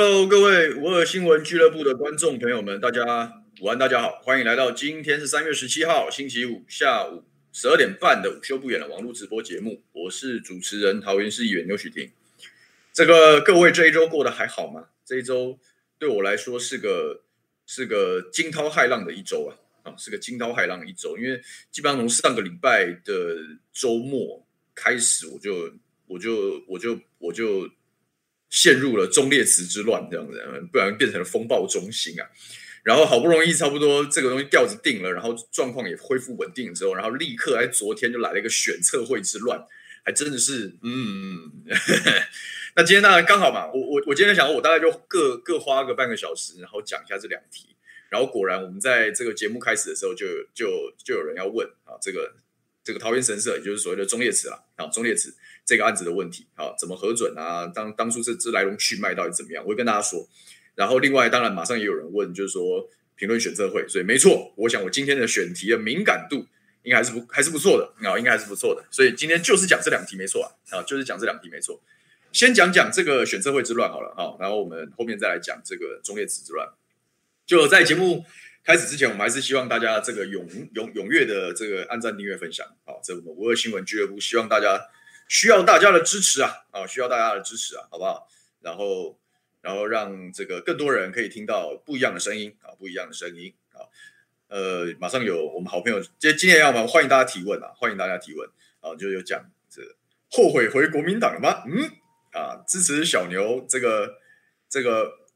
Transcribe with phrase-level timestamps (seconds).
[0.00, 9.82] Hello，各位五二新闻俱乐部的观众朋友们，大家午安，大家好，欢迎来到今天是三月十七号星期五下午十二点半的午休不远的网络直播节目。
[9.90, 12.08] 我是主持人桃园市议员刘许婷。
[12.92, 14.84] 这个各位这一周过得还好吗？
[15.04, 15.58] 这一周
[15.98, 17.24] 对我来说是个
[17.66, 19.50] 是个惊涛骇浪的一周啊
[19.82, 23.36] 啊，是个惊涛骇浪的一周，因为基本上从上个礼拜的
[23.72, 24.46] 周末
[24.76, 25.72] 开始，我就
[26.06, 27.00] 我就我就。
[27.20, 27.68] 我就
[28.50, 30.40] 陷入了忠烈祠之乱，这样子，
[30.72, 32.26] 不然变成了风暴中心啊。
[32.84, 39.62] 然后好不容易差不多这个东西调子定了，然后状况也恢复稳定之后，然后立刻在昨天就来了一个选测会之乱，
[40.04, 41.52] 还真的是，嗯。
[42.76, 47.74] 那今天当然刚好嘛，我我我今天想，我大概就各各花个半个小时，然后讲一下这两题。
[48.08, 52.32] 然后果然，我们在这个节目开始的时候就，就就有人要问啊，这个
[52.84, 55.34] 这个桃园神社，也就是所谓的忠烈祠啦，啊，忠烈祠。
[55.68, 57.66] 这个案子的问题啊，怎么核准啊？
[57.66, 59.62] 当当初这这来龙去脉到底怎么样？
[59.62, 60.26] 我会跟大家说。
[60.74, 66.46] 然后另外，当然马上也有人问，就是说评论选测会，所以没错，我想我今天的选题的敏感度
[66.84, 68.82] 应该还是不还是不错的啊，应该还是不错的。
[68.90, 71.78] 所以今天就是讲这两题没错啊，啊，就是讲这两题没错。
[72.32, 76.66] 先讲讲这个选测会之乱好了好，然后我们后面再来讲这个忠烈祠之乱。
[77.44, 78.24] 就在节目
[78.64, 84.80] 开始之前，我们还是希望大家这个踊踊踊跃的这个按赞、订阅、分享好，这我们五二新闻俱乐部希望大家。
[85.28, 86.86] 需要大家的支持啊啊！
[86.86, 88.26] 需要大家的支持啊，好不好？
[88.60, 89.18] 然后，
[89.60, 93.84] 然后让这个更多人可以听到不一样的声音啊，不一样的声音啊。
[94.48, 96.86] 呃，马上有我们好朋友，今今天要吗？
[96.86, 98.48] 欢迎大家提问啊，欢迎大家提问
[98.80, 99.82] 啊，就有讲这
[100.30, 101.62] 后悔回国民党了吗？
[101.66, 101.90] 嗯
[102.32, 104.18] 啊，支持小牛这个
[104.70, 105.26] 这个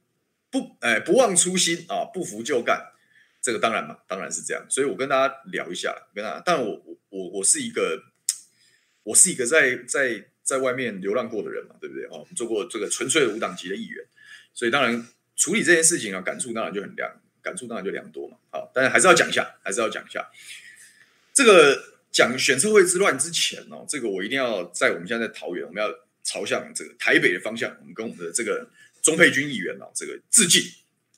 [0.51, 2.93] 不哎不忘初心啊，不服就干，
[3.43, 4.65] 这个当然嘛，当然是这样。
[4.71, 8.11] 所以我跟大家聊一下，跟大家，但我我我我是一个。
[9.05, 12.05] 我是一个在在在外面流浪过的人嘛，对不对？
[12.07, 14.05] 哦，做过这个纯粹的无党籍的议员，
[14.53, 18.37] 所以当然处理这件事情啊，感触当然就很良，感触当然就良多嘛。
[18.51, 20.29] 好，但是还是要讲一下，还是要讲一下
[21.33, 25.91] 这个讲选测会之乱之前哦，这个我一定要在我们现在在桃园，我们要
[26.23, 28.69] 朝向这个台北的方向，我们跟我们的这个
[29.01, 30.63] 钟沛君议员啊，这个致敬，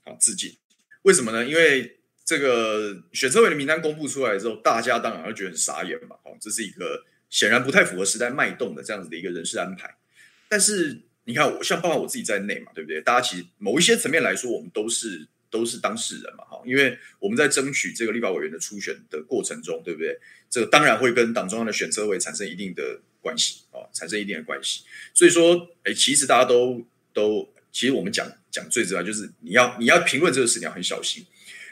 [0.05, 0.55] 好致敬。
[1.03, 1.45] 为什么呢？
[1.45, 6.17] 因为这个选测会的名单公布出来之后，大家当然会觉得很傻眼嘛。
[6.23, 7.05] 好，这是一个。
[7.35, 9.93] 显然不太符合时代脉动的这样子的一个人事安排，
[10.49, 13.01] 但是你看，我像包括我自己在内嘛，对不对？
[13.01, 20.17] 大家其实某一些层面来说，我们都是都是当事人嘛，哈，因为我们在争取这个立法委员的初选的过程中，对不对？
[20.49, 24.85] 这个当然会跟党中央的选测会产生一定的关系啊，产生一定的关系。
[25.13, 31.27] 所以说，哎，其实大家都都，其实我们讲讲最主要就是你要你要评论这个事，你要很小心。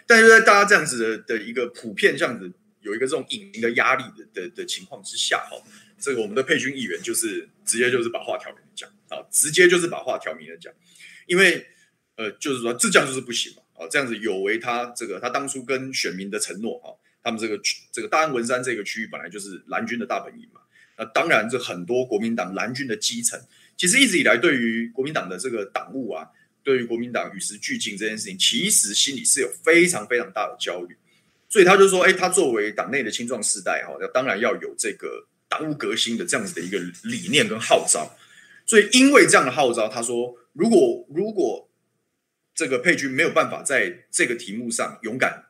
[0.08, 2.50] 但是在大家这样子的的一个普遍这样子。
[2.82, 5.56] 有一个这种隐形的压力的的的情况之下，哈，
[5.98, 10.72] 这个我们的沛君议员就是直接就是把话挑明了讲啊，直接就是把话挑明了讲，
[11.26, 11.66] 因为
[12.16, 16.91] 呃，就是说这样就是不行嘛，啊，这样子有违他这个他当初跟选民的承诺啊，
[17.22, 17.59] 他们这个
[17.91, 20.60] 这个大安文山这个区域本来就是蓝军的大本营嘛，
[20.98, 23.41] 那当然这很多国民党蓝军的基层，
[23.76, 26.26] 其实一直以来对于国民党的这个党务啊，
[26.62, 30.97] 对于国民党与时俱进这件事情，其实心里是有非常非常大的焦虑。
[31.52, 38.16] 所以他就说，哎，他作为党内的青壮世代，哈，那当然要有这个党务革新的这样子的一个理念跟号召。
[38.64, 41.68] 所以因为这样的号召，他说，如果如果
[42.54, 45.44] 这个沛君没有办法在这个题目上勇敢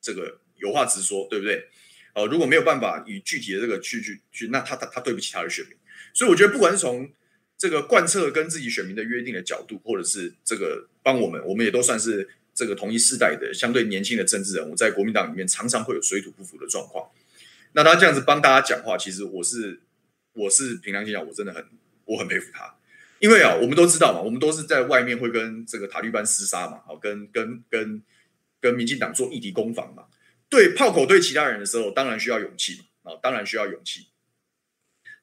[0.00, 1.68] 这个有话直说，对不对？
[2.14, 5.76] 哦，如果没有办法以具体的这个去去去，那他他他对不起他的选民。
[6.12, 7.08] 所以我觉得，不管是从
[7.56, 12.28] 这个贯彻跟自己选民的约定的角度，或者是这个帮我们，我们也都算是。
[12.56, 17.10] 这个同一世代的相对年轻的政治人物，在国民党里面常常会有水土不服的状况。
[17.72, 19.82] 那他这样子帮大家讲话，其实我是
[20.32, 21.62] 我是凭良心讲，我真的很
[22.06, 22.74] 我很佩服他。
[23.18, 28.02] 因为啊，我们都知道嘛，我们都是在外面会跟这个塔利班厮杀嘛，好，跟跟跟
[28.60, 30.04] 跟民进党做异敌攻防嘛。
[30.48, 34.06] 对炮口对其他人的时候，当然需要勇气嘛，啊，当然需要勇气。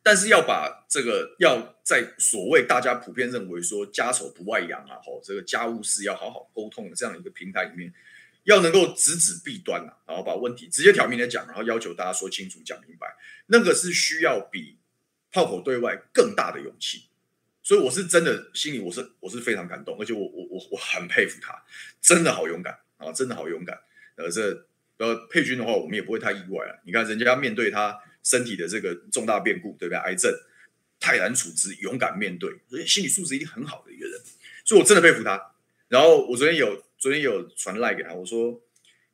[0.06, 7.94] 但是要把这个要在所谓大家普遍认为说家丑不外扬啊，吼，这个家务事要好好沟通的这样一个平台里面，
[8.44, 13.16] 要能够直指弊端啊，然后把问题直接挑明的讲，然后要求大家说清楚讲明白，
[13.48, 14.78] 那个是需要比
[15.32, 17.06] 炮口对外更大的勇气。
[17.62, 21.64] 所以我是真的心里我是我是非常感动，而且我我我我很佩服他，
[22.02, 23.80] 真的好勇敢啊，真的好勇敢。
[24.18, 24.68] 呃，这
[24.98, 26.82] 呃佩君的话，我们也不会太意外了。
[26.86, 27.98] 你看人家面对他。
[28.24, 29.98] 身体的这个重大变故，对不对？
[30.00, 30.34] 癌症，
[31.00, 34.20] 泰然处之，勇敢面对，所以心理素质一定很好的一个人，
[34.64, 35.52] 所以我真的佩服他。
[35.90, 38.62] 然后我昨天有昨天有传赖给他，我说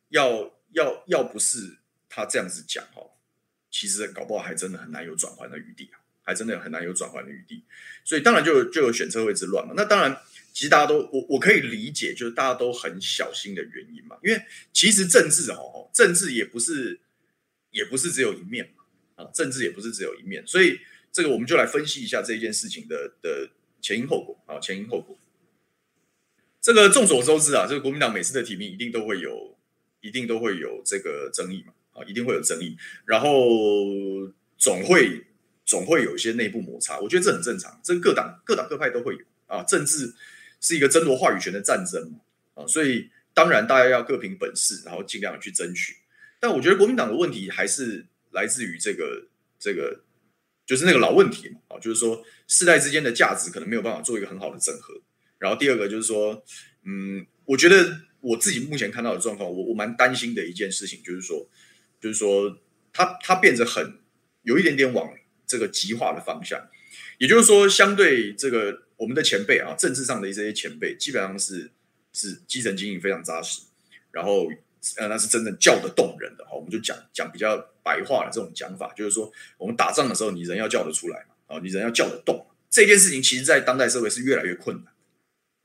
[0.09, 3.01] 要要要不是他这样子讲哈，
[3.69, 7.63] 其实搞不好还真的很难有转换的余地啊，还真的很难有转换的余地。
[8.05, 9.73] 所以当然就就有选车位之乱嘛。
[9.75, 10.17] 那当然，
[10.53, 14.17] 其实大家都我我可以理解，就是大家都很小心的原因嘛。
[14.23, 14.41] 因为
[14.71, 16.99] 其实政治哦，政治也不是
[17.71, 18.73] 也不是只有一面，
[19.19, 20.79] 啊，政治也不是只有一面，所以
[21.11, 23.49] 这个我们就来分析一下这件事情的的
[23.81, 25.17] 前因后果啊，前因后果。
[26.61, 29.57] 这个众所周知啊，这个国民党每次的提名一定都会有，
[29.99, 33.29] 一定都会有这个争议嘛，啊，一定会有争议，然后
[34.57, 35.25] 总会
[35.65, 39.21] 总会有一些内部摩擦，我觉得这很正常，这个各党各党各派都会有。
[39.49, 40.13] 啊，政治
[40.61, 42.19] 是一个争夺话语权的战争嘛，
[42.53, 45.95] 啊，所以当然大家要各凭本事，然后尽量去争取，
[46.39, 49.27] 但我觉得国民党的问题还是来自于这个
[49.59, 50.03] 这个
[50.65, 55.01] 就是那个老问题嘛，啊，就是说世代之间的价值可能没有办法做一个很好的整合。
[55.37, 56.43] 然后第二个就是说，
[56.83, 61.49] 嗯，我觉得我自己目前看到的状况，我我蛮担心的一件事情，就是说，
[62.01, 62.59] 就是说，
[62.91, 63.99] 它它变得很
[64.43, 65.09] 有一点点往
[65.47, 66.69] 这个极化的方向，
[67.17, 71.71] 也就是说，相对这个我们的前辈啊，政治上的这些前辈，基本上是
[72.11, 73.61] 是基层经营非常扎实，
[74.11, 74.47] 然后
[74.97, 84.93] 呃，那是真正叫得动人的哈，我们就讲讲比较白话的这种讲法，就是说，我们打仗的时候，你人要叫得出来嘛，啊，你人要叫得动，这件事情其实在当代社会是越来越困难。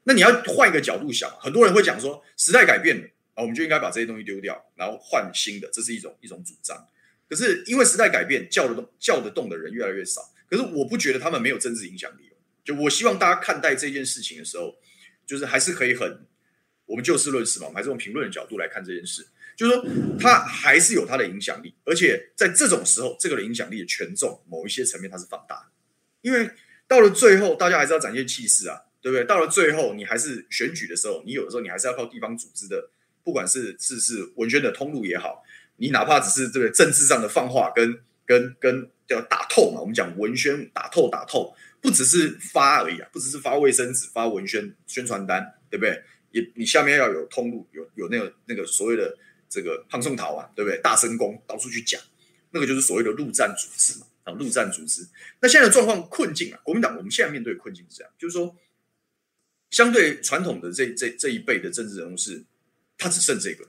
[0.04, 6.86] 那你要换一个角度想，很多人会讲说，时代改变了啊，我们就应该把这些东西丢掉，然后换新的，这是一种一种主张。
[7.28, 10.20] 可是因为时代改变，叫得动叫得动的人越来越少。
[10.50, 12.30] 可是我不觉得他们没有政治影响力。
[12.64, 14.74] 就我希望大家看待这件事情的时候，
[15.26, 16.26] 就是还是可以很，
[16.86, 19.26] 我们就事论事嘛，我们还是用评论的角度来看这件事。
[19.56, 19.84] 就是说，
[20.18, 25.66] 他还是有他的影响力，而且在这种时候，这个影响力的权重，某一些层面它是放大的。
[26.22, 26.50] 因为
[26.88, 28.82] 到了最后，大家还是要展现气势啊。
[29.04, 29.24] 对不对？
[29.26, 32.88] 到了最后，你还是选举的时候，你有的时候你还是要靠地方组织的，
[33.22, 35.44] 不管是是是文宣的通路也好，
[35.76, 46.02] 你哪怕只是这个政治上的放话跟跟跟叫打透嘛，我们讲文宣打透打透，不只是发而已啊，不只是发卫生纸、发文宣宣传单，对不对？
[46.34, 49.16] 也你下面要有通路，有有那个那个所谓的
[49.48, 50.78] 这个胖松桃啊，对不对？
[50.82, 51.98] 大声公到处去讲，
[52.50, 55.08] 那个就是所谓的陆战组织嘛，啊，陆战组织。
[55.40, 58.54] 那现在的状况困境啊，国民党我们现在面对困境是这样，就是说。
[59.70, 62.44] 相对传统的这这这一辈的政治人物是，
[62.96, 63.64] 他只剩这个，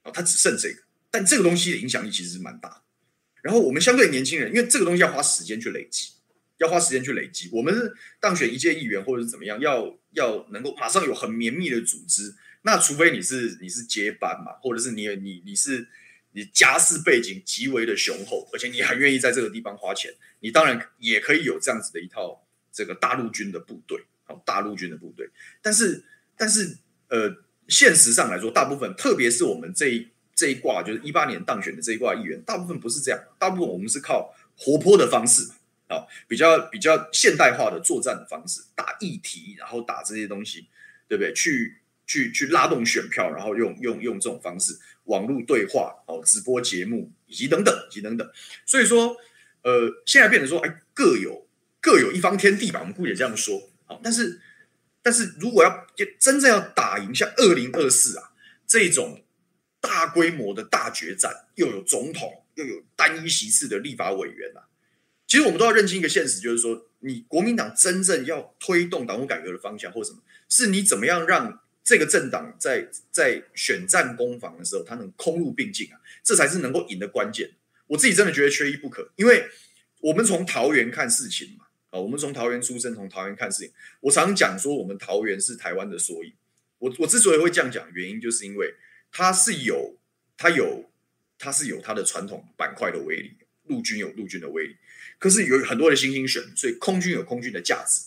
[0.00, 0.80] 啊，他只剩这个，
[1.10, 2.82] 但这个东西的影响力其实是蛮大的。
[3.42, 6.12] 然后我们相对年轻人，因为这个东西要花时间去累积，
[6.62, 7.50] 要花时间去累积。
[7.52, 15.86] 我们是当选一届议员或者是怎么样，要要能够马上有很绵密的组织，那除非你是你是接班嘛，或者是你你你是
[16.32, 24.04] 你家世背景极为的雄厚，而且你还愿意在这个地方花钱，你当然也可以有这样子的一套这个大陆军的部队。
[24.24, 25.28] 好大陆军的部队，
[25.60, 26.04] 但是
[26.36, 26.78] 但是
[27.08, 27.28] 呃，
[27.66, 35.42] 现实上来说，大部分特别是我们这一这一挂，就是一八年当选的这一挂议员，大部分不是这样，大部分我们是靠活泼的方式
[35.92, 40.66] 啊，比较比较现代化的作战的方式，打议题，然后打这些东西，
[41.06, 41.32] 对不对？
[41.34, 48.28] 去去去拉动选票，然后用用用这种方式，网络对话哦，直播节目以及等等以及等等，
[48.64, 49.16] 所以说
[49.62, 51.46] 呃，现在变成说，哎，各有
[51.80, 53.70] 各有一方天地吧，我们姑且这样说。
[53.84, 54.40] 好但是，
[55.02, 55.86] 但是如果要
[56.18, 58.32] 真正要打赢像二零二四啊
[58.66, 59.22] 这种
[59.80, 64.66] 大规模的大决战，又有总统又有单一席次的立法委员啊，
[65.32, 77.50] 其实我们都要认清一个现实，就是说，你国民党真正要推动党务改革的方向或什么，是你怎么样让这个政党在在选战攻防的时候，它能空入并进啊，这才是能够赢的关键。
[77.86, 79.48] 我自己真的觉得缺一不可，因为
[80.02, 81.64] 我们从桃园看事情嘛。
[81.88, 83.72] 啊，我们从桃园出生，从桃园看事情。
[84.00, 86.34] 我常讲说，我们桃园是台湾的缩影。
[86.76, 88.74] 我我之所以会这样讲，原因就是因为
[89.10, 89.96] 它是有
[90.36, 90.90] 它有
[91.38, 94.76] 它是有它的传统板块的威力，陆军有陆军的威力。
[95.22, 98.06] 可是有很多的新兴选，所以空军有空军的价值。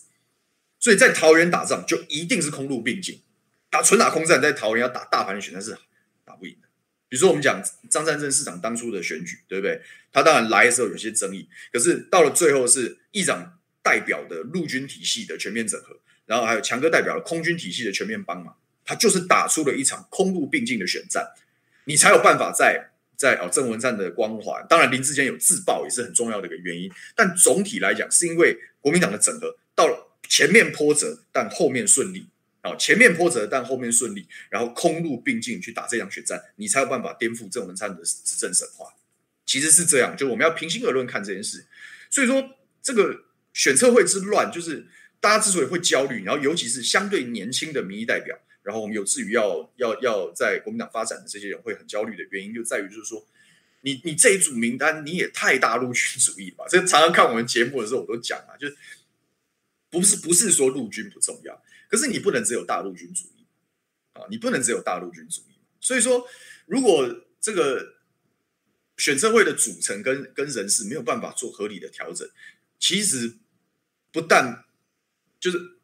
[0.77, 3.22] 所以在桃园打仗，就一定是空陆并进。
[3.69, 5.77] 打纯打空战，在桃园要打大盘的选战是
[6.25, 6.67] 打不赢的。
[7.07, 9.81] 比如说，我们讲张善政市长当初的选举，对不对？
[10.12, 13.53] 他当然来的时候有些争议，可是到了最后是议长。
[13.86, 21.34] 代表的陆军体系的全面整合，然后还有强哥代表的空军体系的全面帮忙，他就是打出了一场空陆并进的选战，
[21.84, 32.27] 你才有办法在在哦郑文灿的光环，当然林志坚有自爆也是很重要的一个原因，但总体来讲是因为国民党的整合到了前面波折，但后面顺利，
[32.63, 38.93] 哦前面波折但后面顺利，然后空路并进去打这场选战，你才有办法颠覆郑文灿的执政神话，
[39.45, 41.65] 其实是这样，就我们要平心而论看这件事，
[42.10, 43.24] 所以说这个。
[43.57, 44.86] 选测会之乱，就是
[45.22, 53.24] 大家之所以会焦虑，然后尤其是相对年轻的民意代表，然后我们有志于要要要在国民党发展的这些人会很焦虑的原因，就在于就是说，
[53.81, 56.65] 你你这一组名单你也太大陆军主义了吧？
[56.69, 58.75] 这常常看我们节目的时候我都讲啊，就是
[59.91, 63.45] 不是不是说陆军不重要，可是你不能只有大陆军主义
[64.13, 65.55] 啊，你不能只有大陆军主义。
[65.79, 66.27] 所以说，
[66.65, 67.98] 如果这个
[68.98, 72.27] 选测会的组成跟跟人事没有办法做合理的调整，
[72.79, 73.36] 其实
[74.12, 74.65] 不但
[75.39, 75.75] 就是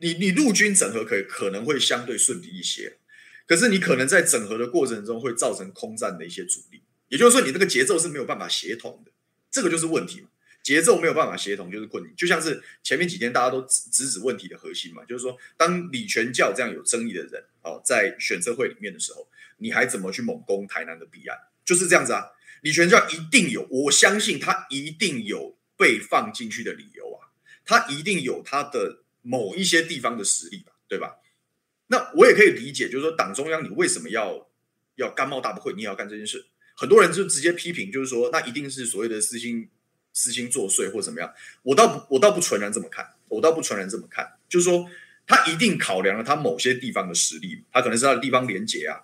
[0.00, 2.98] 你你陆军整合可以可能会相对顺利一些，
[3.46, 9.12] 可是你可能在整合的过程中会造成空战的一些阻力，也就是说，你这个节奏是没有办法协同的，
[9.50, 10.28] 这个就是问题嘛。
[10.62, 19.26] 节奏没有办法协同就是困难，就像是前面几天大家都直指问题的核心嘛，就是说，当李全教这样有争议的人哦，在选测会里面的时候，
[19.56, 21.38] 你还怎么去猛攻台南的弊案？
[21.64, 22.26] 就是这样子啊，
[22.60, 27.32] 李全教一定有，我相信他一定有被放进去的理由啊，
[27.64, 31.16] 他一定有他的某一些地方的实力吧，对吧？
[31.88, 34.48] 那我也可以理解，就是说党中央你为什么要
[34.96, 36.46] 要甘冒大不韪，你也要干这件事？
[36.74, 39.68] 很多人就直接批评，就是说，那一定是所谓的私心。
[40.12, 44.90] 私心作祟或怎么样，我倒不，我倒不纯然这么看，我倒不纯然这么看，就是说
[45.24, 49.02] 他一定考量了他某些地方的实力，他可能是他的地方连结啊，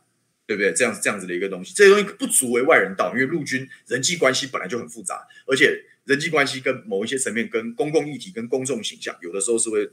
[0.49, 0.73] 对不对？
[0.73, 9.89] 这样子这样子的一个东西，这些东西不足为外人道，因为陆军人际关系本来就很复杂，而且人际关系跟某一些层面，跟公共议题、跟公众形象，有的时候是会，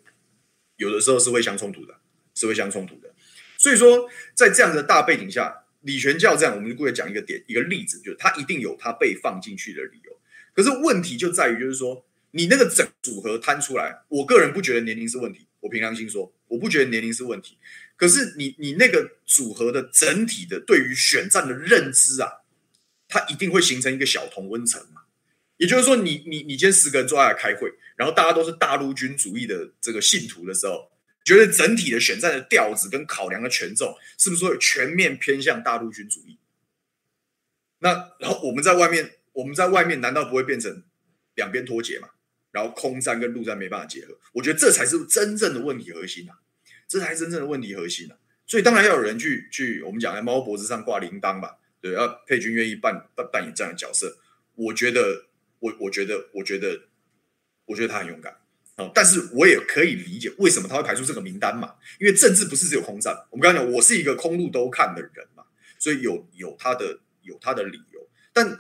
[0.78, 2.00] 有的时候是会相冲突的，
[2.36, 3.14] 是会相冲突的。
[3.58, 10.20] 所以说，在这样的大背景下，李全教这样，我们就过来讲一个点，一个例子，就是他一定有他被放进去的理由。
[10.54, 15.48] 可是问题就在于，就是说，你那个整组合摊出来，我个人不觉得年龄是问题。
[15.62, 17.58] 我凭良心说，我不觉得年龄是问题。
[17.96, 22.30] 可是你你那个组合的整体的对于选战的认知啊，
[23.08, 25.04] 它一定会形成一个小同温层嘛。
[25.56, 30.92] 也就是说你，你你你今天十个人坐下来开会，然后大家都是大陆军主义的这个信徒的时候，
[31.24, 36.38] 觉得整体的选战的调子跟考量的权重，是不是会全面偏向大陆军主义？
[37.80, 39.16] 那然后我们在外面。
[39.34, 40.84] 我们在外面难道不会变成
[41.34, 42.10] 两边脱节吗？
[42.52, 46.38] 然后空战跟陆战没办法结合，我觉得这才是真正的问题核心啊！
[46.88, 48.18] 这才是真正的问题核心啊！
[48.46, 54.20] 所以当然要有人去去我们讲在猫脖子上挂铃铛吧，对，要佩君愿意扮扮扮演这样的角色，
[54.54, 55.26] 我觉得
[55.58, 56.80] 我我觉得我觉得
[57.66, 58.34] 我觉得他很勇敢
[58.76, 58.92] 啊！
[58.94, 65.44] 但是我也可以理解为什么他会排出这个名单嘛，因为政治不是只有空战，我们刚刚讲我是一个空陆都看的人嘛，
[65.80, 68.58] 所以有有他的有他的理由，但。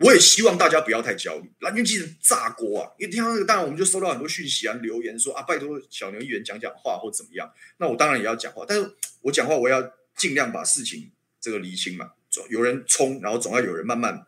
[0.00, 2.92] 我也希望大家不要太焦虑，蓝军基层炸锅啊！
[2.98, 7.50] 因为听到这个，当然我们就收到很多讯息啊、留言说啊，拜托小牛议员讲讲话或怎么样。
[7.78, 11.10] 那我当然也要讲话，但是我讲话我要尽量把事情
[11.40, 12.12] 这个厘清嘛。
[12.28, 14.26] 总有人冲，然后总要有人慢慢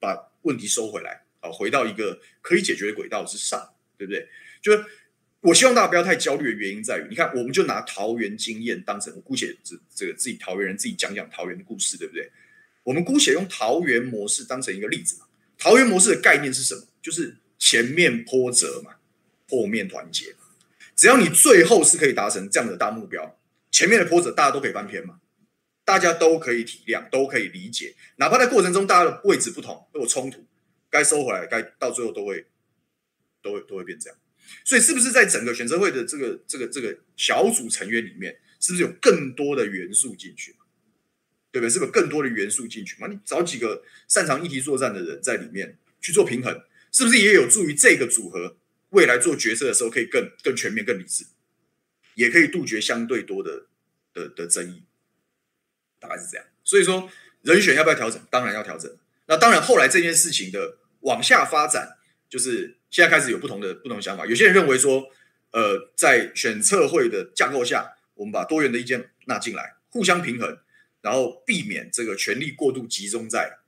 [0.00, 4.28] 把问题收回来，啊，回到一个可以解决的轨道之上，对不对？
[4.62, 4.84] 就是
[5.40, 12.30] 我希望大家不要太焦虑的原因在于，你看，我们就拿桃园经验当成，姑且这这个自己桃园人自己讲讲桃园的故事，对不对？
[12.82, 15.26] 我们姑且用桃园模式当成一个例子嘛。
[15.58, 16.82] 桃园模式的概念是什么？
[17.02, 18.92] 就是前面波折嘛，
[19.48, 20.34] 后面团结。
[20.96, 23.38] 只要你最后是可以达成这样的大目标，
[23.70, 25.20] 前面的波折大家都可以翻篇嘛，
[25.84, 27.94] 大家都可以体谅，都可以理解。
[28.16, 30.44] 哪怕在过程中大家的位置不同，都有冲突，
[30.90, 32.46] 该收回来，该到最后都会，
[33.40, 34.18] 都会都会变这样。
[34.64, 40.56] 所以，是不是在整个选择会的这个这个这个小组成员里面，是不是有更多的元素进去？
[41.52, 41.70] 对不对？
[41.70, 43.06] 是不是更多的元素进去嘛？
[43.08, 48.56] 你找几个擅长议题作战的人在里面去做平衡，是不是也有助于这个组合
[48.90, 51.24] 未来做决策的时候可以更更全面、更理智，
[52.14, 53.66] 也可以杜绝相对多的
[54.12, 54.82] 的的争议，
[55.98, 56.46] 大概是这样。
[56.64, 57.10] 所以说，
[57.42, 58.20] 人选要不要调整？
[58.30, 58.92] 当然要调整。
[59.26, 61.96] 那当然，后来这件事情的往下发展，
[62.28, 64.26] 就是现在开始有不同的不同想法。
[64.26, 65.08] 有些人认为说，
[65.52, 70.58] 呃，在选测会的架构下，我们把多元的意见纳进来，互相平衡。
[71.02, 73.60] 然后避免这个权力过度集中在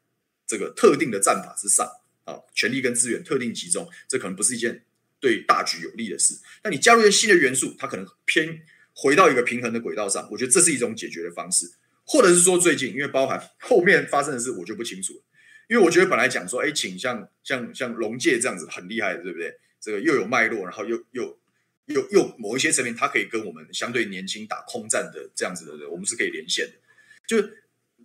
[0.46, 1.90] 这个特定的战法之上
[2.24, 4.84] 啊，权力跟资源特定集中，这可能不是一件
[5.18, 6.34] 对大局有利的事。
[6.62, 8.60] 那你加入一些新的元素，它可能偏
[8.92, 11.72] 回到一个平衡的轨道上，我觉得这是一种解决的方式。
[12.04, 15.22] 或者是说，最近因为包含后面发生的事，我就不清楚了。
[15.68, 19.54] 因为我觉得本来讲说，哎，请像像像龙介这样子很厉害，对不对？
[19.80, 21.38] 这个又有脉络，然后又又
[21.86, 26.72] 又又某一些层面，他可以跟我们相对年轻打空战的这样子的人，我们是可以连线的。
[27.26, 27.48] 就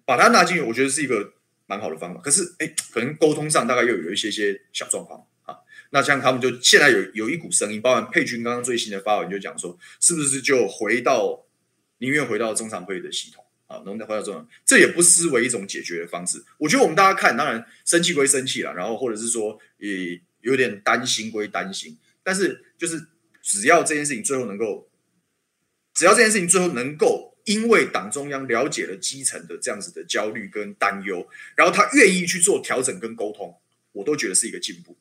[0.06, 1.34] 把他纳进去，我觉得是一个
[1.66, 2.22] 蛮好的方法。
[2.22, 5.58] 可是，哎，可能沟通上大概又有一些些小状况啊。
[5.90, 11.46] 那像他们就现在有有一股声音，包含佩君刚刚最新的发文就讲说，是不是就回到
[12.00, 13.82] 宁愿回到中常会的系统啊？
[13.86, 16.44] 能再回到中央，这也不失为一种解决的方式。
[16.58, 23.08] 我觉得我们大家看，当然生气归生气了，然后或者是说也有点担心归担心，但是就是
[23.42, 24.90] 只要这件事情最后能够，
[25.94, 27.36] 只要这件事情最后能够。
[27.48, 33.58] 因为党中央了解了基层的这样子的焦虑跟担忧，然后他愿意去做调整跟沟通，
[33.94, 34.98] 我都觉得是一个进步。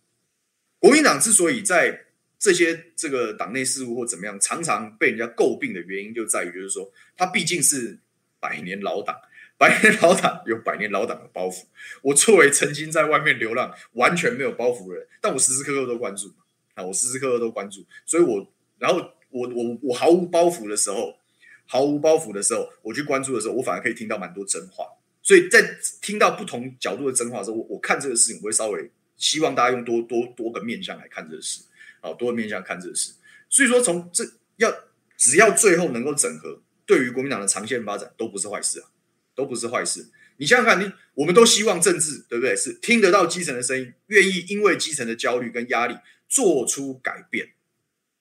[0.78, 2.06] 国民党之所以在
[2.38, 7.98] 这些这个党内事务或怎么样，常常被人家诟病的原因，就在于就是说，他毕竟是
[8.46, 9.16] 百年老党，
[9.58, 11.64] 百年老党有百年老党的包袱。
[12.02, 16.32] 我作为曾经在外面流浪、完全没有包袱的人，但我时时刻刻都关注
[16.74, 18.46] 啊，我时时刻刻都关注，所以我，
[18.78, 18.98] 然后
[19.30, 21.18] 我我我毫无包袱的时候，
[21.66, 24.86] 毫无包袱的时候，我去关注的时候，我反而可以听到蛮多真话。
[25.22, 25.60] 所以在
[26.00, 31.62] 听到不同角度的真话的时候，我我看这个事情，我会稍微希望大家用多多多个面向来看这个事，
[32.00, 33.12] 好，多个面向看这个事。
[33.48, 34.22] 所以说，从这
[34.58, 34.72] 要
[35.16, 38.88] 只要最后能够整合，对于国民党的长线发展都不是坏事啊，
[39.34, 40.08] 都不是坏事。
[40.38, 42.54] 你想想看，你我们都希望政治对不对？
[42.54, 45.96] 是听得到基层的声音，愿意因为基层的焦虑跟压力
[46.28, 47.54] 做出改变，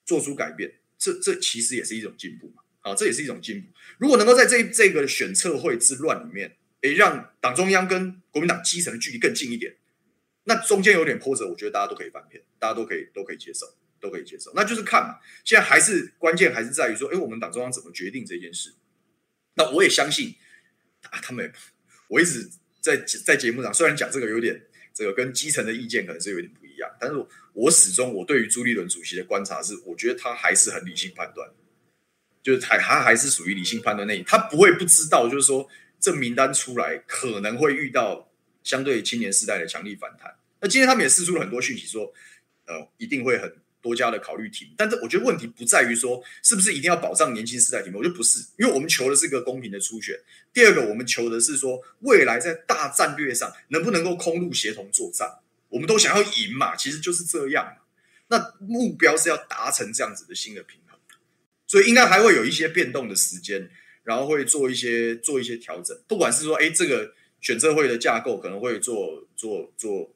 [0.04, 2.62] 做出改变，这这其实也是一种进步嘛。
[2.80, 3.68] 好，这也是一种进步。
[3.98, 9.76] 如果能够在这这个选策会之乱里面，也让党中央跟国民党基层的距离更近一点，
[10.44, 13.66] 那中间有点波折，我觉得大家都可以翻篇，大家都可以都可以接受，
[14.00, 14.52] 都可以接受。
[14.54, 18.74] 那就是看嘛，现在还是关键还是在于说，哎，我们党中央怎么决定这件事？
[19.54, 20.34] 那我也相信
[21.10, 21.52] 啊，他们也
[22.08, 22.50] 我一直
[22.80, 24.62] 在在节目上虽然讲这个有点
[24.92, 31.50] 这个跟基层的意见可能是有点不一样，但是我始终我对于朱立伦主席的观察是，我觉得他还是很理性判断，
[32.42, 35.68] 就是他他还是属于理性判断那一，他不会不知道，就是说。
[35.98, 38.30] 这名单出来可能会遇到
[38.62, 40.36] 相对青年世代的强力反弹。
[40.60, 42.12] 那今天他们也释出了很多讯息，说，
[42.66, 44.72] 呃，一定会很多家的考虑题目。
[44.76, 50.18] 但是我觉得问题不在于说是不是一定要保障年轻世代题目，我觉得不是，因为我们求的是一个公平的初选。
[50.52, 57.76] 第二个，我们求的是说未来在大战略上能不能够空陆协同作战，我们都想要赢嘛，其实就是这样。
[58.28, 60.98] 那目标是要达成这样子的新的平衡，
[61.68, 63.70] 所以应该还会有一些变动的时间。
[64.06, 70.14] 然后会做一些做一些调整，不管是说，哎，这个选择会的架构可能会做做做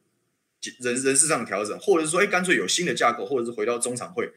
[0.81, 4.31] 人人事上的调整，或者是说，哎，干脆有新的架构，或者是回到中常会，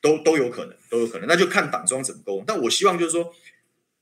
[0.00, 1.26] 都都有可能，都有可能。
[1.26, 2.44] 那就看党中央怎么沟通。
[2.46, 3.34] 但我希望就是说，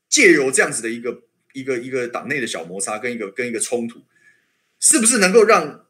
[0.09, 4.01] 借由这样子的一个一个一个党内的小摩擦跟一个跟一个冲突，
[4.79, 5.85] 是不是能够让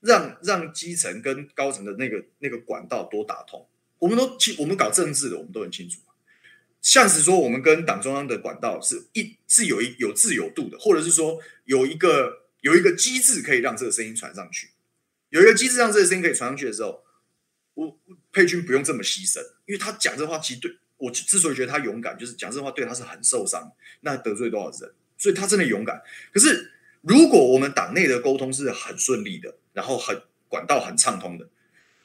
[0.00, 3.68] 让让基层跟高层的那个那个管道多打通？
[3.98, 6.00] 我们都我们搞政治的，我们都很清楚。
[6.82, 14.68] 像是说，我们跟党中央的管道是一是有一有自由度的，或者是说有一个有一个机制可以让这个声音传上去，
[15.36, 17.04] 有一个机制让这个声音可以传上去的时候，
[17.74, 17.98] 我
[18.32, 23.70] 佩君不用这么牺牲，因为他讲这话其实对我之所以觉得他勇敢，就是讲这话对他是很受伤，
[24.00, 26.00] 那得罪多少人，所以他真的勇敢。
[26.32, 26.72] 可是
[27.02, 31.48] 如果我们党内的沟通是很顺利的，然后很管道很畅通的，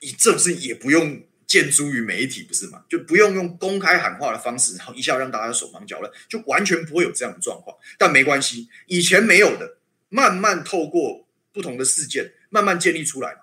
[0.02, 1.24] 你这是也不用。
[1.48, 2.86] 见诸于媒体不是吗？
[2.88, 7.76] 就不用用公开喊话的方式，然后一下让大家手忙脚乱，就完全不会有这样的状况。
[7.98, 9.76] 但没关系，以前没有的，
[10.08, 13.40] 慢慢透过不同的事件，慢慢建立出来嘛。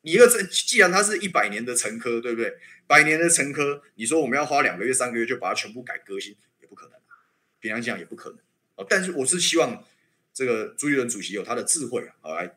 [0.00, 2.52] 你一个这，既然它是一百年的陈科，对不对？
[2.88, 6.98] 百年的陈科，你说我们要花两个月、三个月就把它全部改革新，也不可能。
[7.60, 8.38] 平常讲也不可能。
[8.88, 9.84] 但是我是希望
[10.34, 12.56] 这个朱立伦主席有他的智慧，好来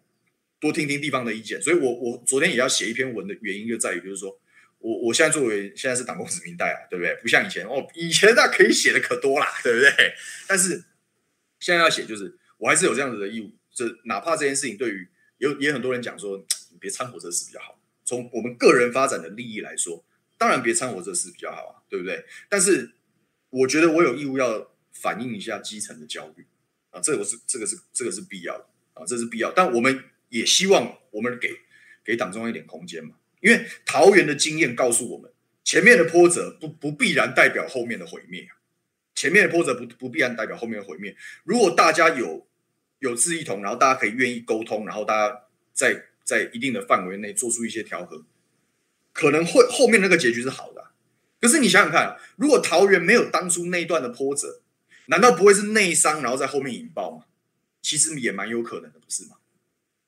[0.60, 1.62] 多听听地方的意见。
[1.62, 4.40] 所以我我昨天也要写一篇文的原因就在于，就是说。
[4.82, 7.14] 我我现在作为现在是党公子民代啊，对不对？
[7.22, 10.14] 不像以前哦，以前那可以写的可多啦， 对不对？
[10.48, 10.86] 但是
[11.60, 13.52] 现在要写，就是我还是有这样子的义务。
[13.74, 16.38] 这哪怕这件事情对于有也很多人讲说，
[16.72, 17.78] 你别掺和这事比较好。
[18.06, 20.06] 从我们个人发展的利益来说，
[20.38, 22.24] 当然别掺和这事比较好啊，对不对？
[22.48, 22.92] 但是
[23.50, 26.46] 我觉得我有义务要反映一下基层的焦虑
[26.92, 29.52] 啊，这个是这个是这个是必要的啊，这是必要。
[29.52, 31.50] 但我们也希望我们给
[32.04, 33.16] 给党中央一点空间嘛。
[33.42, 35.32] 因为桃园的经验告诉我们，
[35.64, 38.58] 前面的波折不不必然代表后面的毁灭啊，
[39.16, 41.16] 前面的波折不不必然代表后面的毁灭。
[41.44, 42.46] 如果大家有
[43.00, 45.42] 有志一同，然后大家可以愿意沟通，然后大家
[45.74, 48.24] 在在一定的范围内做出一些调和，
[49.14, 50.92] 可能会后面那个结局是好的。
[51.42, 54.62] 可是你想想看，如果桃园没有当初那一段的波折，
[55.06, 57.26] 难道不会是内伤，然后在后面引爆吗？
[57.82, 59.38] 其实也蛮有可能的，不是吗？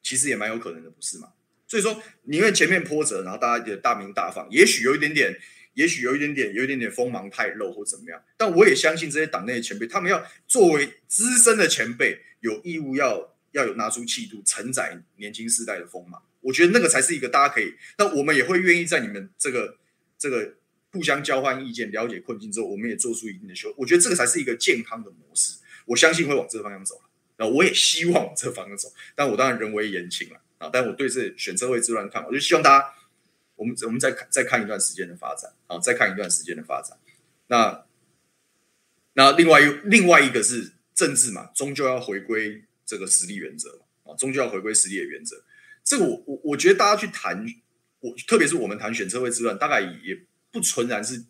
[0.04, 1.30] 其实也蛮有可能的，不是吗？
[1.68, 5.40] 所以说，宁愿前面波折，然后大家也大鸣大放，也许有一点点，
[5.76, 8.22] 也许有一点点，有一点点锋芒太露或怎么样。
[8.36, 16.22] 但我也相信这些党内的前辈，他们要作为资深的前辈，有义务要要有拿出气度，承载年轻世代的锋芒。
[16.42, 17.74] 我觉得那个才是一个大家可以。
[17.98, 19.78] 那我们也会愿意在你们这个
[20.18, 20.58] 这个
[20.92, 23.74] 互相交换意见、了解困境之后，我们也做出一定的修。
[23.78, 25.58] 我觉得这个才是一个健康的模式。
[25.86, 27.02] 我相信会往这个方向走。
[27.38, 28.92] 那我也希望往这个方向走。
[29.16, 30.42] 但我当然人微言轻了。
[30.62, 30.70] 啊！
[30.72, 32.94] 但我对这选车会之乱看，我就希望大家，
[33.56, 36.96] 我们我们再再看一段时间的发展，啊，再看一段时间的发展。
[37.48, 37.84] 那
[39.14, 45.44] 那另外一另外一个是政治嘛，终究要回归这个实力原则嘛，啊，终究要回归实力的原则。
[45.84, 47.44] 这个我我我觉得大家去谈
[48.02, 50.16] 我特别是我们谈选车会之乱，大概也
[50.52, 51.26] 不纯然是，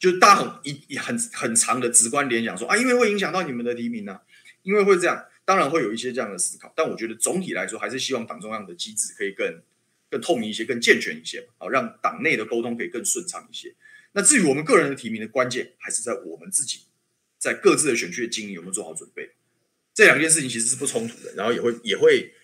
[0.00, 4.22] 就大很一很很长的直观联想说啊，因为会影响到你们的提名呢、啊，
[4.64, 9.62] 因为会这样，当然会有一些这样的思考，但我觉得总体来说还是希望党中央的机制可以更
[10.10, 13.72] 更透明一些，更健全一些，好让党内的沟通可以更顺畅一些。
[14.12, 16.80] 那至于我们个人的提名的关键，还是在我们自己
[17.38, 19.30] 在各自的选区的经营有没有做好准备。
[19.94, 22.34] 这两件事情其实是不冲突的，然后也会也会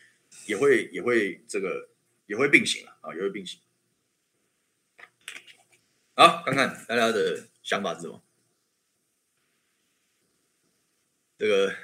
[0.46, 1.90] 也会也会这个
[2.26, 3.60] 也会并行了啊，也会并行。
[6.14, 8.22] 好，看看大家的想法是什么？
[11.36, 11.74] 这个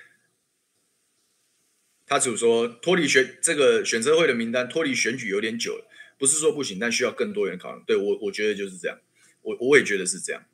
[2.07, 7.85] 他只说脱离选这个选车会的名单脱离选举有点久了，不是说不行，但需要更多元考量。
[7.85, 9.01] 对，我我觉得就是这样，
[9.42, 10.44] 我我也觉得是这样。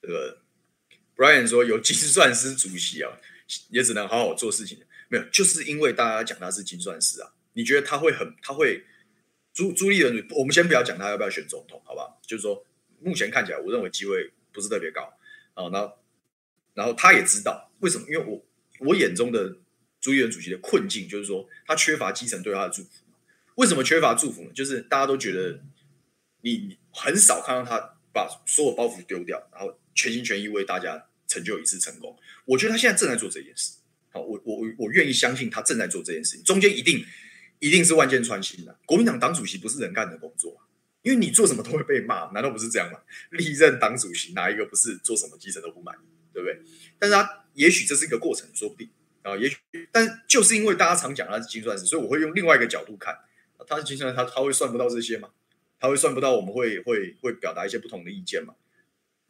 [0.00, 0.39] 这个
[1.20, 3.12] Brian 说有精算师主席啊。
[3.70, 4.78] 也只能好好做事情，
[5.08, 7.32] 没有，就是因为大家讲他是精算师啊。
[7.54, 8.84] 你觉得他会很，他会
[9.52, 10.24] 朱朱立伦？
[10.36, 12.20] 我们先不要讲他要不要选总统，好不好？
[12.24, 12.64] 就是说，
[13.00, 15.02] 目前看起来，我认为机会不是特别高
[15.54, 15.68] 啊。
[15.68, 15.98] 然后，
[16.74, 18.06] 然后他也知道为什么？
[18.08, 18.46] 因为我
[18.86, 19.56] 我眼中的
[20.00, 22.90] 朱立伦主席的困境，就是说他缺乏基层对他的祝福。
[23.56, 24.52] 为什么缺乏祝福呢？
[24.54, 25.60] 就是大家都觉得
[26.42, 31.08] 你很少看到他把所有包袱丢掉，然后全心全意为大家。
[31.30, 33.78] 成就一次成功，我觉得他现在正在做这件事。
[34.12, 37.06] 好，我我我愿意相信他正在做这件事情，中间一定
[37.60, 38.76] 一定是万箭穿心的。
[38.84, 40.60] 国民党党主席不是人干的工作，
[41.02, 42.98] 因为你做什么都会被骂，难道不是这样吗？
[43.30, 46.60] 历任党主席哪一个不是做什么基层都不满意，对不对？
[46.98, 48.90] 但是他也许这是一个过程，说不定
[49.22, 49.56] 啊，也许，
[49.92, 53.16] 但就是因为大家常讲他是精算师，所以我会用另外一个角度看，
[53.68, 55.28] 他是精算师，他他会算不到这些吗？
[55.78, 58.54] 他会算不到我们会会会表达一些不同的意见吗？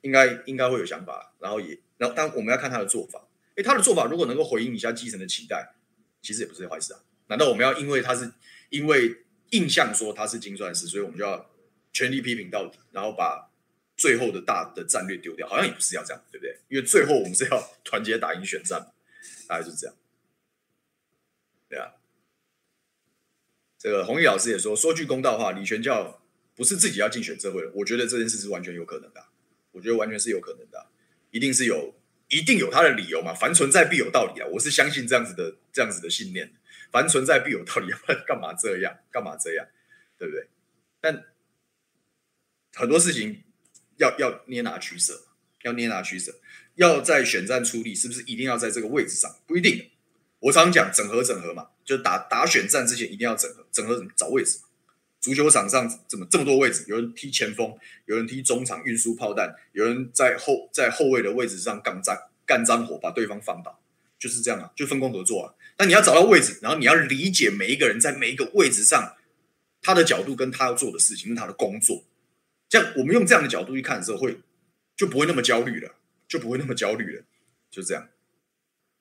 [0.01, 1.79] 应该应该会有想法，然后也。
[2.01, 5.75] 然后，当我们要看他的做法，诶，他的做法如果能够回应一下基层的期待，
[6.23, 7.01] 其实也不是坏事啊。
[7.27, 8.33] 难道我们要因为他是
[8.71, 9.19] 因为
[9.51, 11.51] 印象说他是精算师，所以我们就要
[11.93, 13.51] 全力批评到底，然后把
[13.99, 15.47] 最后的大的战略丢掉？
[15.47, 16.59] 好像也不是要这样，对不对？
[16.69, 18.81] 因为最后我们是要 团结打赢选战，
[19.47, 19.95] 大概就是这样。
[21.69, 21.93] 对啊，
[23.79, 26.23] 这个弘毅老师也说，说句公道话，李全教
[26.57, 29.27] 不是自己要竞选这会的，我觉得这件事是完全有可能的，
[29.73, 30.90] 我觉得完全是有可能的。
[31.31, 31.95] 一定是有，
[32.29, 33.33] 一定有他的理由嘛？
[33.35, 34.47] 凡存在必有道理啊！
[34.53, 36.53] 我是相信这样子的，这样子的信念。
[36.91, 38.99] 凡存在必有道理，要不然干嘛这样？
[39.11, 39.67] 干嘛这样？
[40.19, 40.49] 对不对？
[41.01, 41.25] 但
[42.75, 43.43] 很多事情
[43.97, 45.29] 要要捏拿取舍，
[45.63, 46.41] 要捏拿取舍，
[46.75, 49.39] 要在选战出力，是不是一定要在这个位置上？
[49.47, 49.91] 不一定。
[50.41, 54.07] 我常讲整合整合嘛，就打打选战之前一定要整合，整合？
[54.17, 54.59] 找位置。
[55.21, 56.85] 足球场上怎么这么多位置？
[56.89, 63.81] 有人踢前锋，有人踢中场运输炮弹，有人在后在后卫的位置上干脏干脏活，把对方放倒，
[64.19, 65.55] 就是这样啊，就分工合作啊。
[65.77, 69.17] 但你要找到位置，然后你要理解每一个人在每一个位置上
[69.83, 72.05] 他的角度跟他要做的事情跟他的工作。
[72.69, 74.41] 这样我们用这样的角度去看的时候，会
[74.97, 77.25] 就不会那么焦虑了，就不会那么焦虑了，
[77.71, 78.09] 就这样。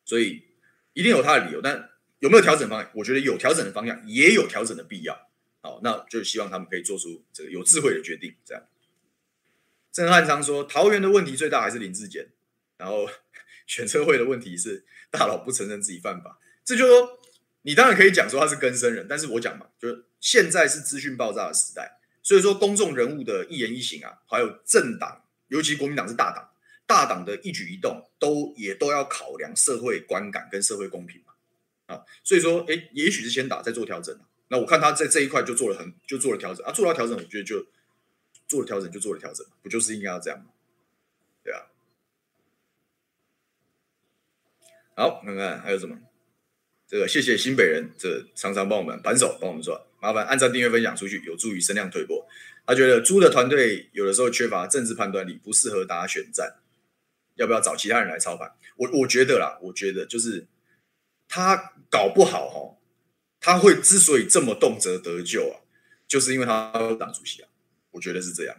[0.03, 0.43] 所以
[0.93, 2.91] 一定有他的理由，但有没有调整方向？
[2.95, 5.28] 我觉得有调整的方向，也有调整的必要。
[5.61, 8.33] 好，那就希望他们可以做出这个有智慧的决定。
[8.45, 8.63] 这样，
[9.91, 12.29] 郑汉昌说，桃园的问题最大还是林志坚，
[12.77, 13.09] 然后
[13.67, 16.39] 选车会的问题是大佬不承认自己犯法。
[16.63, 17.19] 这就说，
[17.63, 26.51] 你当然可以讲说他是根生人，但是我讲嘛，就是现在是资讯爆炸的时代，所以说公众人物的一言一行啊，还有政党，尤其国民党是大党，
[26.87, 31.33] 大党的一举一动都也都要考量社会观感跟社会公平嘛。
[31.87, 34.28] 啊，所以说，哎，也许是先打再做调整啊。
[34.49, 37.65] 那我看他在这一块就做了很就做了调整啊，做了调整，我觉得就
[38.47, 40.45] 做了调整就做了调整，不就是应该要这样吗？
[41.43, 41.67] 对啊。
[44.95, 45.97] 好，看看还有什么？
[46.87, 52.27] 这个谢谢新北人，这、常常帮我们扳手帮我们说，麻烦按赞、订阅、分享出去，有助于声量推波。
[52.65, 56.55] 他觉得朱的团队有的时候缺乏政治判断力，不适合打选战，
[57.35, 58.55] 要不要找其他人来操盘？
[58.77, 60.47] 我我觉得啦，我觉得就是
[61.27, 62.78] 他搞不好哈。
[63.41, 65.63] 他会之所以这么动辄得救啊，
[66.07, 67.49] 就是因为他是党主席啊，
[67.91, 68.55] 我觉得是这样。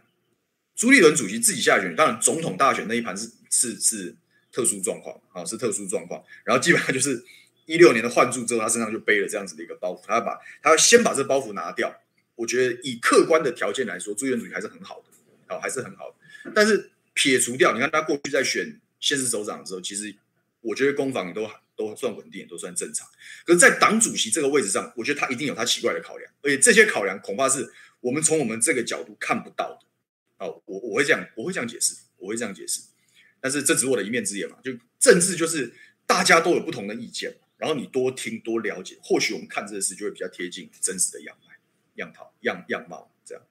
[0.74, 4.16] 朱立伦主席自己下选，当然总统大选那一盘是是是
[4.50, 6.24] 特殊状况啊，是特殊状况。
[6.44, 7.22] 然后基本上就是
[7.66, 11.94] 一六年的换柱之后，他身上就背了这样子的一个包袱，他把他要先把这包袱拿掉。
[12.36, 16.52] 我觉得以客观的条件来说，朱立伦主席还是很好的，啊，还是很好的。
[16.54, 20.14] 但是撇除掉，你看他过去在选县市首长的时候，其实
[20.62, 21.54] 我觉得攻防都还。
[21.88, 23.08] 都算稳定，都算正常。
[23.44, 29.86] 可是，在党主席这个位置上，我觉得他一定有他奇怪的考量，而且这些考量恐怕是我们从我们这个角度看不到的。
[30.44, 32.82] 哦，我我会这样，我会这样解释，我会这样解释。
[33.40, 34.58] 但是这只是我的一面之言嘛。
[34.62, 35.72] 就政治就是
[36.06, 41.36] 大家都有不同的意见，然后你多听多了解，或许我们看这个事就会比较贴近真实的样
[41.94, 43.44] 样套样样貌这样。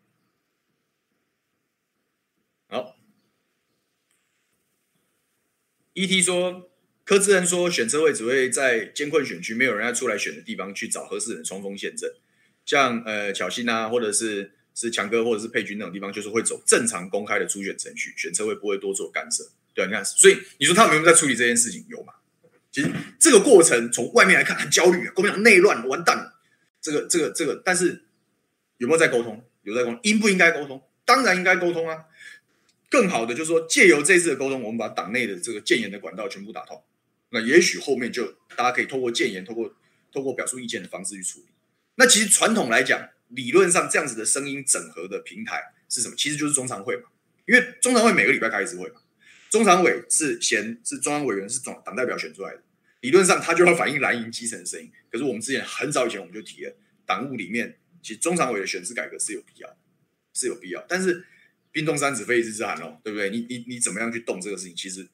[2.67, 2.95] 好
[5.95, 6.68] ，ET 说
[7.09, 12.07] 柯志恩说选车会只会在艰困选区没有人要出来选的地方去找合适人冲锋陷阵，
[12.67, 19.43] 像呃巧芯啊，或者是是强哥或者是佩君那种地方，就是会走正常公开的初选程序，选车会不会多做干涉。
[19.73, 21.83] 对，你看，所以你说他们有没有在处理这件事情？
[21.89, 22.13] 有吗？
[22.71, 26.39] 其实这个过程从外面来看很焦虑，国民党内乱完蛋了。
[26.79, 28.03] 这个、这个、这个，但是
[28.77, 29.43] 有没有在沟通？
[29.63, 30.79] 有在沟通，应不应该沟通？
[31.05, 32.05] 当然应该沟通啊。
[32.87, 36.79] 更好的就是说，借由这次的沟通，我们把党内的这个建言的管道全部打通。
[37.31, 39.75] 那也许后面就大家可以透过建言、透过
[40.11, 41.45] 透过表述意见的方式去处理。
[41.95, 46.15] 那其实传统来讲，理论上这样子的声音整合的平台是什么？
[46.15, 47.03] 其实就是中常会嘛。
[47.45, 49.01] 因为中常会每个礼拜开一次会嘛。
[49.49, 52.63] 中常委是选是中央委员，是总党代表选出来的，
[53.01, 54.91] 理论上他就要反映蓝营基层的声音。
[55.11, 59.77] 可是我们之前很早以前我们就提了，党务里面其实中常委的选制改革是有必要，
[60.33, 60.85] 是有必要。
[60.87, 61.25] 但是
[61.71, 63.31] 冰冻三尺非一日之寒哦，对不对？
[63.31, 64.75] 你你你怎么样去动这个事情？
[64.75, 65.07] 其实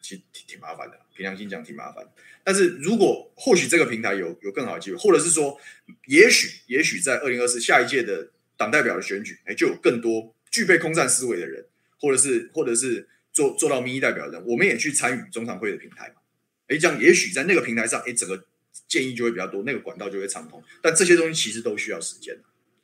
[0.00, 2.06] 其实挺挺麻烦的，凭良心讲挺麻烦。
[2.44, 5.58] 但是如果或许这个平台有有更好的机会，或者是说，
[6.06, 11.66] 也许也许在二零二四下一届的党代表的选举，哎，就有更多具备空战思维的人，
[12.00, 13.08] 或者是或者是。
[13.36, 16.22] 做做到民意代表人，我们也去参与中常会的平台嘛？
[16.68, 18.46] 诶，这样也许在那个平台上，诶，整个
[18.88, 20.64] 建议就会比较多，那个管道就会畅通。
[20.80, 22.38] 但这些东西其实都需要时间，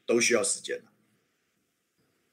[0.04, 0.78] 都需要时间。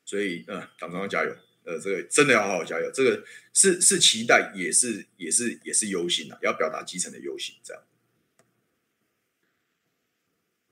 [0.03, 1.34] 所以，嗯，党中央加油，
[1.69, 2.89] 呃，这个真的要好好加油。
[2.91, 7.53] 这个是是期待，也是也是也是忧心啊，要表达基层的忧心。
[7.63, 7.84] 这样，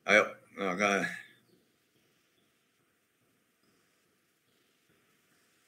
[0.04, 1.18] 还有，那看。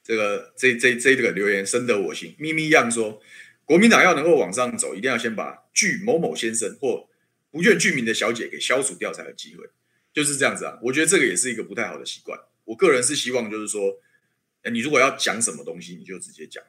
[0.02, 2.36] 这个这这这这个留言深得我心。
[2.39, 3.22] 咪咪样说，
[3.63, 7.08] 国民党要能够往上走，一定要先把具某某先生或
[7.52, 9.70] 不愿具名的小姐给消除掉才有机会，
[10.12, 10.80] 就是这样子啊。
[10.82, 12.39] 我觉得这个也是一个不太好的习惯。
[12.65, 14.00] 我个人是希望就是说，
[14.72, 16.63] 你如果要讲什么东西，你就直接讲。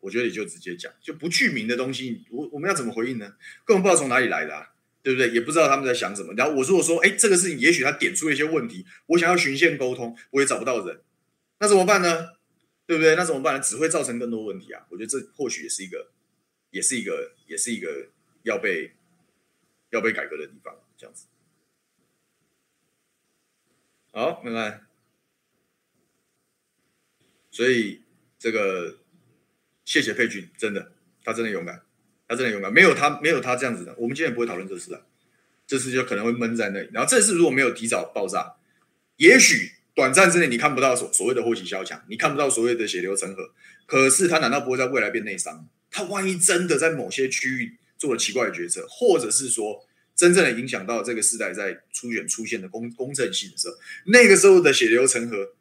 [0.00, 3.36] 我觉得你就直接讲，就不具名的东西，我我们要怎么回应呢？
[3.64, 5.30] 根本不知道从哪里来的啊，对不对？
[5.30, 6.32] 也不知道他们在想什么。
[6.34, 11.00] 然后我如果说，哎，这个事情也许他点出了一些问题，我想要循线沟通，我也找不到人，
[11.58, 12.36] 那怎么办呢？
[12.86, 13.16] 对不对？
[13.16, 13.60] 那怎么办？
[13.60, 14.86] 只会造成更多问题啊！
[14.90, 16.12] 我觉得这或许也是一个，
[16.70, 18.10] 也是一个，也是一个
[18.44, 18.92] 要被
[19.90, 20.72] 要被改革的地方。
[20.96, 21.26] 这样子，
[24.12, 24.85] 好，看看。
[27.56, 28.02] 所以
[28.38, 28.98] 这个
[29.86, 30.92] 谢谢佩君，真的，
[31.24, 31.80] 他真的勇敢，
[32.28, 32.70] 他真的勇敢。
[32.70, 35.06] 没有他，没有他这样子的，我们今天也不会讨论这事的。
[35.66, 36.90] 这事就可能会闷在那里。
[36.92, 38.56] 然后这事如果没有提早爆炸，
[39.16, 39.72] 也许。
[39.94, 43.54] 短暂之内你看不到所所谓的祸起萧墙，你看不到所谓的血流成河，
[43.86, 45.66] 可是他难道不会在未来变内伤？
[45.90, 53.74] 他万一真的在某些区域做了奇怪的决策，或者是说真正的影响到这个时代在初选出现的公公正性的时候，
[54.08, 55.54] 那个时候的血流成河，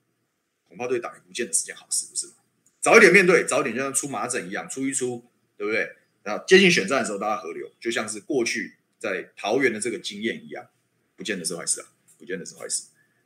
[0.76, 2.34] 恐怕对党也不见得是件好事，不是吗？
[2.82, 5.24] 早一点面对，早一点就像出麻疹一样，出一出，
[5.58, 5.96] 对不对？
[6.24, 10.68] 然后接近选战的时候，大家合流，就像是过去在桃园的这个经验一样，
[11.16, 12.84] 不见得是坏事啊，不见得是坏事，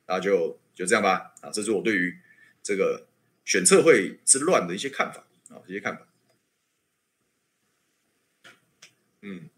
[0.07, 0.59] 那就。
[0.79, 2.17] 就这样吧，啊，这是我对于
[2.63, 3.05] 这个
[3.43, 6.07] 选测会之乱的一些看法啊，一些看法。
[9.21, 9.49] 嗯，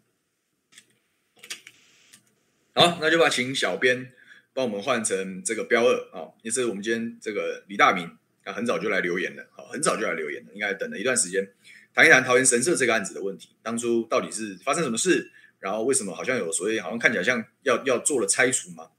[2.74, 4.12] 好，那就把请小编
[4.54, 8.06] 帮我们换成这个标二啊，也是我们今天这个李大明
[8.44, 11.48] 啊，很早就来留言了，好，很早就来留言了，应该等了一段时间，
[11.94, 18.90] 谈一谈桃园神社这个案子的问题，当初到底是发生什么事，然后为什么好像有所谓，好像看起来像要要做了拆除吗？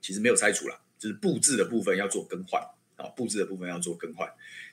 [0.00, 0.80] 其实没有拆除啦。
[0.96, 2.62] 就是布置的部分要做更换
[2.96, 4.26] 啊，布置的部分要做更换。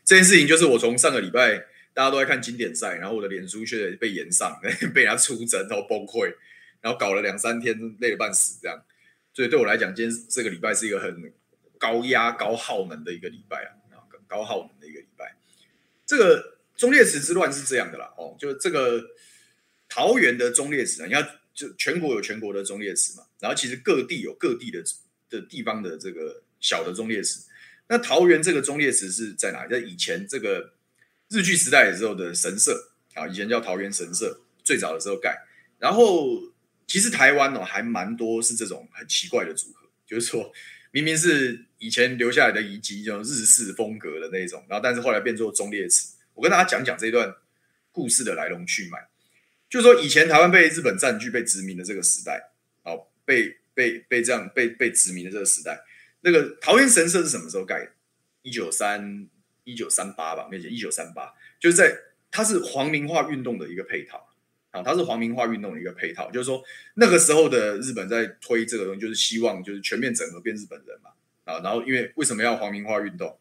[0.05, 1.57] 这件事情就是我从上个礼拜
[1.93, 4.57] 大家都在看经典赛，然后我的脸书却被延上，
[4.93, 6.33] 被人家出征，然后崩溃，
[6.79, 8.81] 然后搞了两三天，累得半死这样。
[9.33, 11.33] 所以对我来讲，今天这个礼拜是一个很
[11.77, 15.37] 高压、高耗能的一个礼拜啊，啊高耗能的一个礼拜。
[16.05, 19.03] 这个忠烈祠之乱是这样的啦，哦，就是这个
[19.89, 24.83] 桃园的忠烈祠啊，你看，就全国有全国的忠烈祠嘛，然后其实各地有各地的。
[25.31, 27.47] 的地方的这个小的忠烈祠，
[27.87, 29.65] 那桃园这个忠烈祠是在哪？
[29.65, 30.73] 在以前这个
[31.29, 35.41] 日据时代的时候的神社啊，以前叫桃园神社，最早的时候盖。
[35.79, 36.50] 然后
[36.91, 40.51] 其实台湾哦还蛮多是这种很奇怪的组合，就是说
[40.91, 46.17] 明明是以前留下来的遗迹，这种日式风格的那种，然后但是后来变做忠烈祠。
[46.33, 47.33] 我跟大家讲讲这段
[47.93, 48.99] 故事的来龙去脉，
[49.69, 52.51] 就是说以前台湾被日本占据、被殖民的这个时代，
[52.83, 53.57] 哦，被。
[53.73, 55.81] 被被这样被被殖民的这个时代，
[56.19, 57.91] 那个桃园神社是什么时候盖的？
[58.41, 59.29] 一九三
[59.63, 61.97] 一九三八吧，没记，一九三八，就是在
[62.29, 64.30] 它是皇民化运动的一个配套。
[64.71, 66.63] 啊，它是皇民化运动的一个配套，就是说
[66.95, 71.11] 那个时候的日本在推这个东西，就是希望就是全面整合变日本人嘛
[71.43, 73.37] 啊，然后因为为什么要皇民化运动？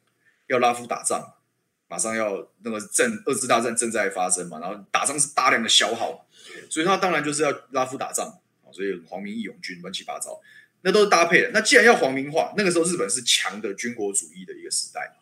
[0.48, 1.34] 要拉夫打仗，
[1.86, 6.26] 马上要那个正二次大战正在发生嘛，然后打仗是大量的消耗，
[6.68, 8.26] 所以他当然就是要拉夫打仗
[8.64, 10.40] 啊，所以皇民义勇军乱七八糟，
[10.80, 11.50] 那都是搭配的。
[11.54, 15.12] 那既然要皇民化，那个时候日本是强的军国主义的一个时代，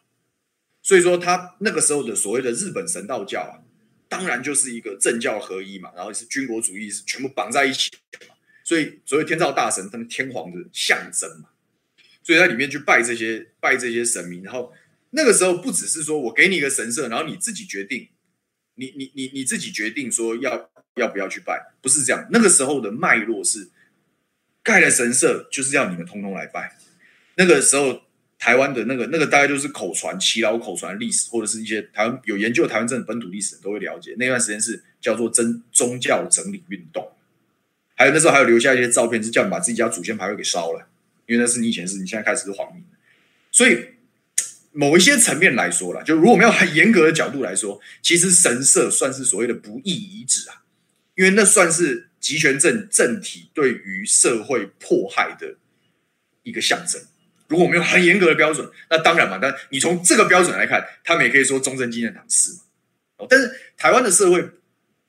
[0.81, 3.67] 所以说他那个时候的所谓的日本神道教啊。
[4.09, 7.90] 当然就是一个政教合一嘛，然后是军国主义是全部绑在一起
[8.29, 11.51] 嘛，所以所谓天照大神他们天皇的象征嘛，
[12.23, 14.73] 所以在里面去拜这些拜这些神明，然后
[15.11, 18.09] 那个时候不只是说我给你一个神社，然后你自己决定，
[18.75, 23.71] 你你你你自己决定说要要不要去拜，不是这样，那个时候的脉络是
[24.62, 26.79] 盖了神社就是要你们通通来拜，
[27.37, 28.08] 那个时候。
[28.38, 34.14] 台湾的那个那个大概就是口传、耆老口传历史，或者是一些台湾有研究台湾这种本土历史都会了解。
[34.16, 37.11] 那段时间是叫做真宗教整理运动，
[37.96, 40.88] 还有那时候还有留下一些照片，是叫你把自己家祖先牌位给烧了，
[41.27, 42.85] 因为那是你以前是你现在开始是皇民。
[43.51, 43.87] 所以
[44.70, 50.62] 某一些层面来说啦，就如果没有很严格的角度来说，其实神社算是所谓的不义遗址啊，
[51.16, 55.57] 因为那算是集权政政体对于社会迫害的
[56.44, 57.03] 一个象征。
[57.49, 59.39] 如果我们有很严格的标准，那当然嘛。
[59.41, 63.27] 但你从这个标准来看，他们也可以说中正纪念堂是嘛。
[63.29, 64.51] 但是台湾的社会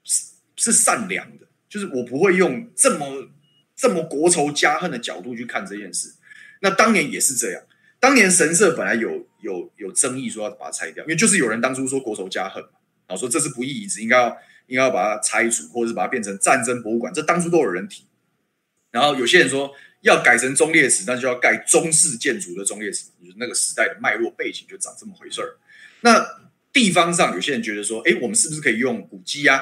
[0.05, 0.23] 是
[0.55, 3.29] 是善良的，就是我不会用这么
[3.75, 6.13] 这么国仇家恨的角度去看这件事。
[6.61, 7.61] 那当年也是这样，
[7.99, 18.05] 当年神社本来有有有争议，说要把它拆掉，因为就是有人当初说国仇家恨嘛，然后说这是不义遗址，应该要应该要把它拆除，或者是把它变成战争博物馆，这当初都有人提。
[18.91, 19.75] 然后有些人说。
[20.01, 25.57] 要改成忠烈祠，那就要盖中式建筑的忠烈祠，就是那个时代的脉络背景就长这么回事儿。
[26.01, 26.25] 那
[26.71, 29.59] 地方上有些人觉得说，哎，我们是不是可以用古迹啊，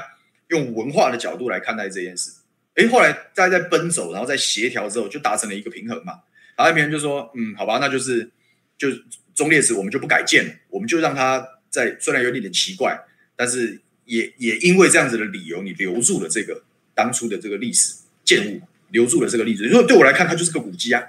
[0.49, 2.31] 用文化的角度来看待这件事？
[2.75, 6.19] 哎，后来大家在奔走，然后在协调之后，就达成了一个平衡嘛。
[6.55, 8.29] 然后别人就说，嗯，好吧，那就是
[8.77, 8.89] 就
[9.33, 12.99] 忠烈祠我们就不改建了，我们就让它在虽然有点点奇怪，
[13.35, 18.61] 但是也也因为这样子的理由，你留住了这个当初的这个历史建物。
[18.89, 21.01] 留住了这个例子，如果对我来看，它就是个古迹啊，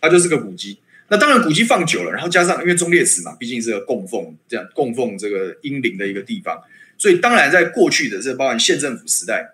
[0.00, 0.78] 它就是个古迹。
[1.08, 6.58] 那当然，古迹放久了，然后加上因为忠烈祠嘛，毕竟是个供奉这样供奉这个英灵的一个地方，
[6.96, 9.52] 所以当然在过去的这包含县政府时代，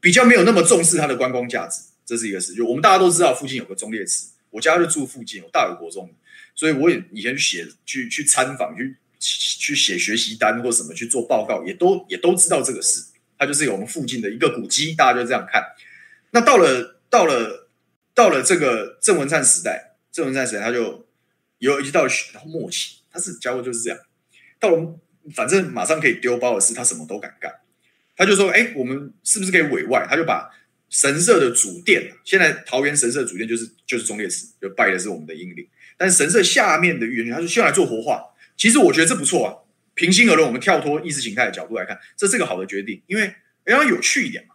[0.00, 2.54] 比较没有那么重视它的观光价值，这是一个事。
[2.54, 6.10] 就我们大家都知道，附近有个忠烈祠，我家就住附近，我大有国中，
[6.54, 13.04] 所以我也以前写去去参访去去写学习单或什么去做报告，也都也都知道这个事，
[13.36, 15.62] 它就是有我们附近的一个古迹，大家就这样看。
[16.30, 16.92] 那到了。
[17.14, 17.68] 到了
[18.12, 21.06] 到了这个郑文灿时代，郑文灿时代他就
[21.58, 22.08] 有一直到
[22.44, 23.96] 末期，他是家伙就是这样。
[24.58, 24.98] 到了
[25.32, 27.52] 反正马上可以丢包的事，他什么都敢干。
[28.16, 30.50] 他就说：“哎，我们是不是可以委外？”他就把
[30.90, 35.64] 神社的主殿，现在桃园神社主殿就是就是忠烈祠，就拜的是我们的英灵。
[35.96, 38.24] 但是神社下面的园区，他说：“先来做活化。”
[38.58, 39.54] 其实我觉得这不错啊。
[39.94, 43.32] 平心而论，我们跳脱意识形态的角度来看，这是个好的决定，因为
[43.66, 44.53] 要有趣一点嘛。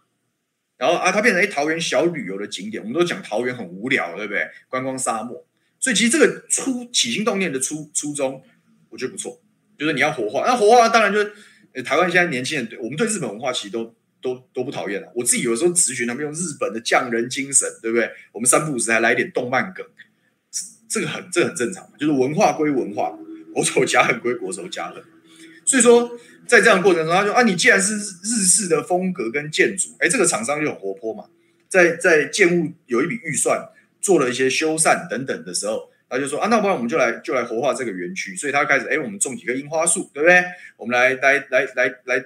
[0.80, 2.82] 然后啊，它变成哎桃园小旅游的景点。
[2.82, 4.48] 我们都讲桃园很无聊，对不对？
[4.66, 5.46] 观光沙漠。
[5.78, 8.42] 所以其实这个初起心动念的初初衷，
[8.88, 9.40] 我觉得不错。
[9.78, 15.12] 就是你要活化，那活化当然就是台湾现在年轻人对我们对日本文化其实都都都不讨厌了。
[15.14, 18.10] 我自己有时候咨询他们用日本的匠人精神，对不对？
[18.32, 19.86] 我们三不五时还来一点动漫梗，
[20.88, 21.90] 这个很这个很正常。
[21.98, 23.18] 就是文化归文化，
[23.54, 25.02] 国仇家恨归国仇家恨。
[25.70, 26.18] 所以说。
[26.50, 31.26] 在这样的过程中，他说：“啊，你既然是日式的风格跟建筑，哎，这个厂商就很活泼嘛，
[31.68, 33.68] 在在建物有一笔预算，
[34.00, 38.34] 做了一些修缮等等的时候，他就说：啊，那不然我们就来就来活化这个园区。
[38.34, 40.42] 所以他开始，哎，我们种几棵樱花树，对不对？
[40.76, 42.24] 我们来来来来来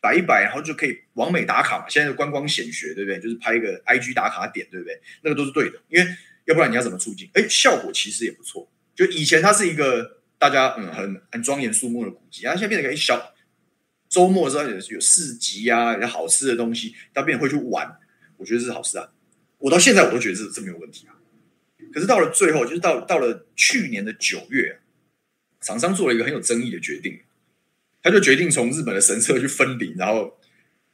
[0.00, 1.86] 摆一摆，然后就可以完美打卡嘛。
[1.88, 3.18] 现在的观光显学，对不对？
[3.18, 4.96] 就是拍一个 IG 打卡点，对不对？
[5.22, 6.08] 那个都是对的，因为
[6.44, 7.28] 要不然你要怎么促进？
[7.32, 8.70] 哎，效果其实也不错。
[8.94, 13.32] 就以前它是一个大家嗯很很庄严肃穆的古迹，然后现在变成一个小。”
[14.08, 17.98] 周末的时候有有市集啊，有好吃的东西，大家会去玩，
[18.36, 19.08] 我觉得这是好事啊。
[19.58, 21.18] 我到现在我都觉得这这没有问题啊。
[21.92, 24.78] 可是到了最后，就是到到了去年的九月，
[25.60, 27.20] 厂商做了一个很有争议的决定，
[28.00, 30.38] 他就决定从日本的神社去分灵，然后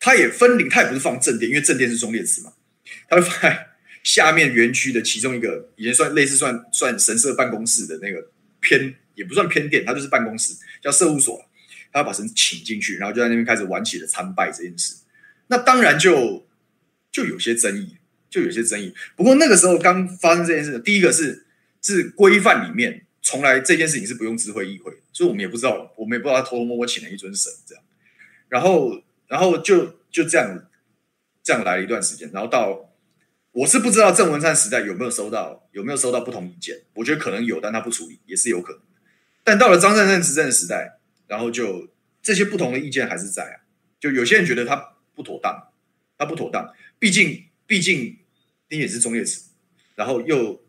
[0.01, 2.55] 他也分灵，他也不是放正殿，因为正殿是中列祠嘛，
[3.11, 3.73] 他会放在
[4.03, 8.31] 下面园区的其中一个，以前算类似算算神社办公室的那个
[8.61, 11.45] 偏，也不算偏殿，它就是办公室，叫社务所。
[11.95, 14.97] 他要把神请进去，然后就在那边开始玩起了参拜这件事。
[15.49, 16.47] 那当然就
[17.11, 17.99] 就有些争议，
[18.31, 18.95] 就有些争议。
[19.15, 21.45] 不过那个时候刚发生这件事，第一个是
[21.83, 27.85] 是规范里面从来这件事情是不用知会议会，所以我们也不知道，我们也不知道他偷偷摸摸请了一尊神这样。
[28.49, 30.65] 然后然后就就这样
[31.43, 32.91] 这样来了一段时间，然后到
[33.51, 38.81] 我是不知道郑文灿时代有没有收到有没有收到不同意见，我觉得可能有，但他不处理也是有可能。
[39.45, 41.89] 但到了张善政执政的时代，然后就
[42.23, 43.57] 这些不同的意见还是在啊，
[43.99, 44.77] 就有些人觉得他
[45.15, 45.69] 不妥当，
[46.17, 48.19] 他不妥当，毕竟毕竟
[48.71, 49.51] 你也是忠烈祠，
[49.97, 50.63] 然后又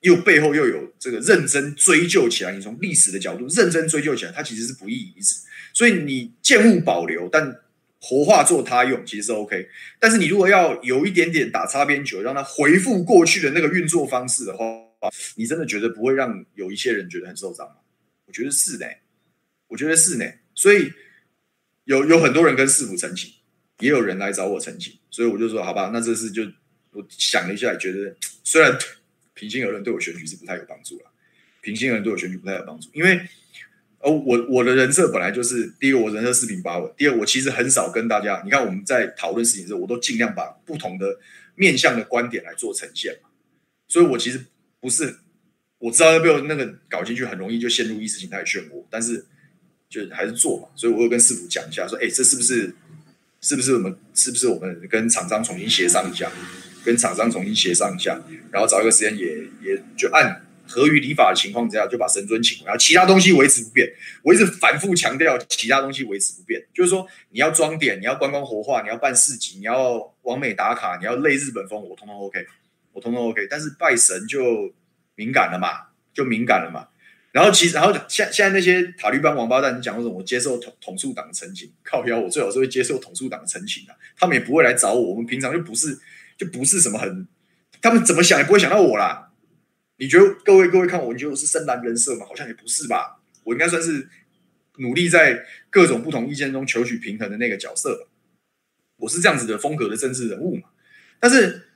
[0.00, 5.36] 又背后又有这个认真追究起来，你从历史的角度认真追究起来，他其实是不易遗址，
[5.72, 7.60] 所以你建物保留，但
[8.00, 14.64] 活化做他用其实是 OK，但是你如果要有一点点打擦边球，让他回复过去的那个运作方式的话，
[15.36, 17.74] 你真的觉得不会让有一些人觉得很受伤吗？
[18.30, 18.86] 我觉得是呢，
[19.66, 20.24] 我觉得是呢，
[20.54, 20.92] 所以
[21.82, 23.32] 有有很多人跟市府澄清，
[23.80, 26.44] 也有人来找我澄清，所以我就说好吧，那这次就
[26.92, 28.14] 我想了一下，觉得
[28.44, 28.78] 虽然
[29.34, 31.10] 平心而论对我选举是不太有帮助了，
[31.60, 33.20] 平心而论对我选举不太有帮助，因为。
[34.02, 41.20] 哦，我我的人设本来就是第一个，我人设四平八稳；第二，我其实很少跟大家，你看我们在讨论事情的时候，我都尽量把不同的
[41.54, 43.28] 面向的观点来做呈现嘛。
[43.88, 44.42] 所以我其实
[44.80, 45.18] 不是，
[45.80, 49.26] 我知道要被那个搞进去，很容易就陷入意识形态漩涡，但是
[49.88, 50.68] 就还是做嘛。
[50.76, 52.72] 所以我会跟师傅讲一下，说，哎，这是不是
[53.40, 56.30] 是不是我们是不是我们跟厂商重新协商一下，
[56.84, 58.22] 跟厂商重新协商一下，
[58.52, 60.46] 然后找一个时间也也就按。
[60.72, 63.92] 合于礼法的情况之下，就把神尊请回，来其他东西维持不变。
[64.22, 72.46] 我一直反复强调，其他东西维持不变，就是说你要装点，你要观光活化，你要办市集，你要完美打卡，你要类日本风，我通通 OK，
[72.92, 73.48] 我通通 OK。
[73.50, 74.72] 但是拜神就
[75.20, 75.68] 敏感了嘛，
[76.14, 76.88] 就敏感了嘛。
[77.30, 80.16] 然后其实，然后现现在那些塔利班王八蛋，你讲说什么？
[80.16, 83.94] 我接受统统促党的陈情，靠腰，我最好是会接受统促党的陈情的。
[84.16, 85.98] 他们也不会来找我，我们平常就不是
[86.38, 87.28] 就不是什么很，
[87.82, 89.30] 他们怎么想也不会想到我啦。
[89.98, 92.24] 你觉得各位各位看我，你觉得我是深蓝人设吗？
[92.26, 93.20] 好像也不是吧。
[93.44, 94.08] 我应该算是
[94.78, 98.08] 努力在各种不同意见中求取平衡的那个角色。
[98.96, 100.70] 我是这样子的风格的政治人物嘛。
[101.20, 101.69] 但是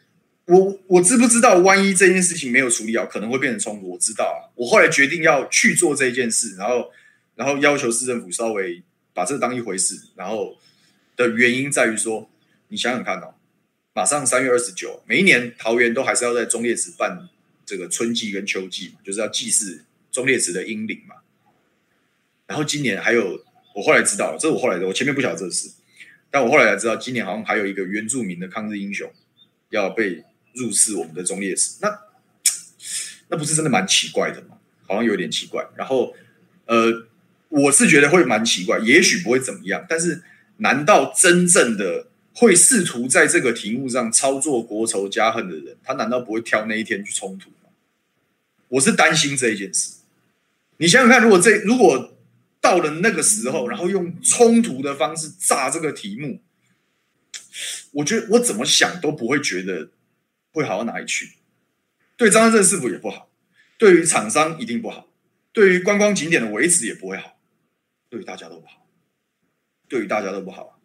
[0.47, 3.91] 我我知不知道，万一这件事情没有处理好，可能会变成冲突。
[3.91, 4.51] 我知道啊。
[4.55, 6.91] 我后来决定要去做这件事，然后
[7.35, 8.83] 然后要求市政府稍微
[9.13, 9.99] 把这当一回事。
[10.17, 10.57] 然后
[11.17, 12.29] 的原因在于说，
[12.69, 13.35] 你想想看哦，
[13.95, 17.29] 马上三月二十九，每一年桃园都还是要在忠烈祠办。
[17.67, 21.15] 这个春季跟秋季嘛，就是要祭祀忠烈祠的英灵嘛。
[22.47, 23.43] 然后今年还有，
[23.75, 25.71] 我后来知道，这是我后来的，我前面不晓得这事，
[26.31, 29.11] 但我后来才知道，今年好像还有一个原住民的抗日英雄
[29.71, 30.23] 要被
[30.55, 31.99] 入祀我们的忠烈祠，那
[33.29, 34.57] 那不是真的蛮奇怪的吗？
[34.87, 35.67] 好像有点奇怪。
[35.77, 36.15] 然后，
[36.67, 37.07] 呃，
[37.49, 40.23] 我是觉得会蛮奇怪，也许不会怎么样，但是
[40.57, 42.09] 难道真正的？
[42.37, 47.71] 会试图在这个题目上操作国仇家恨的人，他难道不会挑那一天去冲突吗？
[48.67, 49.99] 我是担心这一件事。
[50.79, 52.19] 你想想看，如果这如果
[52.61, 56.41] 到了那个时候，然后用冲突的方式炸这个题目，
[57.93, 59.91] 我觉得我怎么想都不会觉得
[60.55, 61.33] 会好到哪里去。
[62.17, 63.31] 对张善政市府也不好，
[63.77, 65.09] 对于厂商一定不好，
[65.53, 67.39] 对于观光景点的维持也不会好，
[68.09, 68.87] 对于大家都不好，
[69.89, 70.81] 对于大家都不好。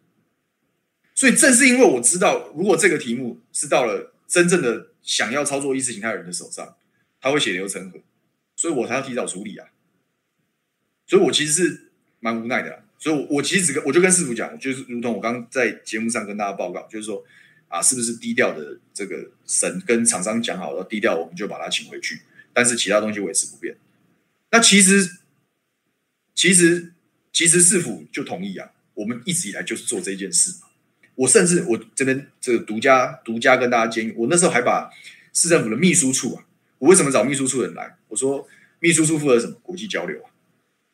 [1.14, 6.76] 所以正是因为我知道，如果这个题目是到了真正的想要操作意识形态的人的手上，
[7.20, 8.00] 他会血流成河，
[8.56, 9.68] 所以我才要提早处理啊。
[11.06, 12.84] 所以我其实是蛮无奈的。
[12.98, 17.24] 所以我，我其实只跟我就跟师傅讲，就是如同我刚在节目上跟大家报告，就是说
[17.70, 22.20] 啊，是不是低调的这个神跟厂商讲好了，低调我们就把他请回去，
[22.52, 23.76] 但是其他东西维持不变。
[24.50, 25.18] 那其实，
[26.34, 26.92] 其实，
[27.32, 30.66] 其实市府就同意啊，我们一直以来就是做这件事嘛。
[31.14, 34.90] 我甚至我这边这个独家独家跟大家建议，我那时候还把
[35.32, 36.44] 市政府的秘书处啊，
[36.78, 37.96] 我为什么找秘书处的人来？
[38.08, 38.48] 我说
[38.80, 39.54] 秘书处负责什么？
[39.62, 40.30] 国际交流啊，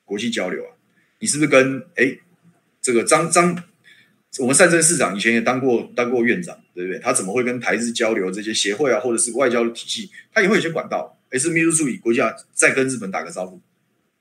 [0.05, 0.77] 国际交流啊，
[1.21, 2.19] 你是不是跟哎
[2.83, 3.65] 这个张张
[4.41, 7.01] 我们善政市长以前也当过当过院长，对不对？
[7.01, 11.19] 他怎么会跟台日交流这些协会啊，或者是外交的体系，他也会有些管道。
[11.31, 13.61] 哎，是秘书处理国家再跟日本打个招呼，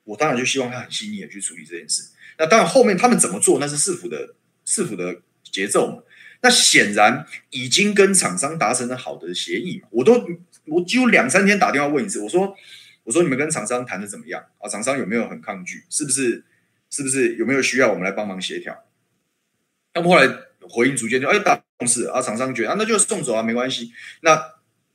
[0.05, 2.09] 我当然就希望他很细腻的去处理这件事。
[2.39, 4.33] 那当然后面他们怎么做，那是市府的
[4.63, 5.21] 市府的。
[5.51, 6.03] 节奏嘛，
[6.41, 9.87] 那显然已经跟厂商达成了好的协议嘛。
[9.91, 10.27] 我都
[10.65, 12.53] 我几乎两三天打电话问一次，我说
[13.03, 14.67] 我说你们跟厂商谈的怎么样啊？
[14.67, 15.85] 厂商有没有很抗拒？
[15.89, 16.43] 是不是
[16.89, 18.85] 是不是有没有需要我们来帮忙协调？
[19.93, 20.27] 他们后来
[20.59, 23.91] 回应逐渐就哎，打同事啊，厂商觉得啊，那就送走啊，没关系。
[24.21, 24.39] 那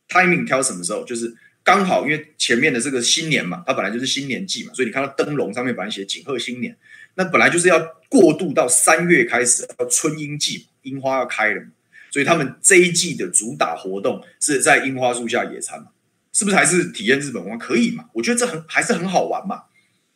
[0.09, 1.05] timing 挑什么时候？
[1.05, 6.77] 就是刚好因为前面的这个新年嘛，它本来就是新年季嘛，所以你看到灯笼上面本来写锦贺新年。
[7.15, 7.79] 那本来就是要
[8.09, 11.69] 过渡到三月开始，到春樱季，樱花要开了嘛，
[12.11, 15.89] 所以他们这一季的主打活动是在樱花树下野餐嘛，
[16.33, 17.59] 是不是还是体验日本文化？
[17.59, 18.07] 可以嘛？
[18.15, 19.65] 我觉得这很还是很好玩嘛，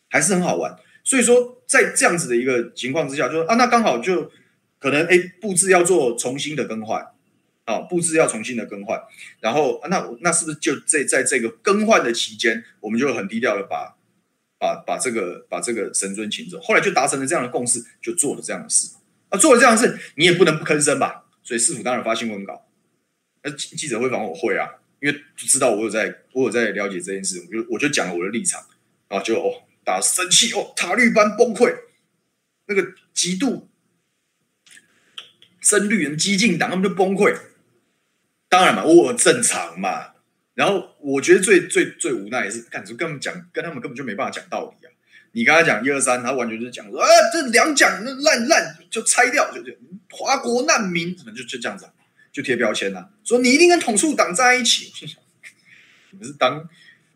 [0.09, 0.75] 还是很好玩。
[1.03, 4.31] 所以说，在这样子的一个情况之下，就说啊，那刚好就
[4.85, 7.03] 可能哎，布置要做重新的更换，
[7.65, 9.01] 啊，布置要重新的更换，
[9.41, 13.97] 然后那那是不是就在在这个更换的期间，我们就很低调的把
[14.59, 18.95] 把把这个把这个神尊请走，后来就达成了这样的共识，就做了这样的事。
[19.31, 21.25] 啊，做了这样的事，你也不能不吭声吧？
[21.43, 22.69] 所以市府当然发新闻稿，
[23.43, 24.69] 那记者会访我会啊，
[25.01, 28.63] 因为知道我有在我有在了解这件事，我就我就讲了我的立场，
[29.09, 31.75] 然后就哦，打生气哦，塔利班崩溃，
[32.67, 33.71] 那个极度
[35.65, 37.35] 深绿人激进党他们就崩溃。
[38.49, 40.13] 当然嘛，我正常嘛。
[40.55, 44.91] 然后我觉得最最最无奈的是，干什么跟他们讲，跟他们根本就没办法讲道理啊！
[45.33, 49.73] 你跟他讲一二三，他完全就是讲说啊，这两讲烂烂就拆掉，就就
[50.11, 51.89] 华国难民怎么就就这样子，
[52.31, 54.93] 就贴标签啊，说你一定跟统促党在一起。
[56.13, 56.69] 你们是当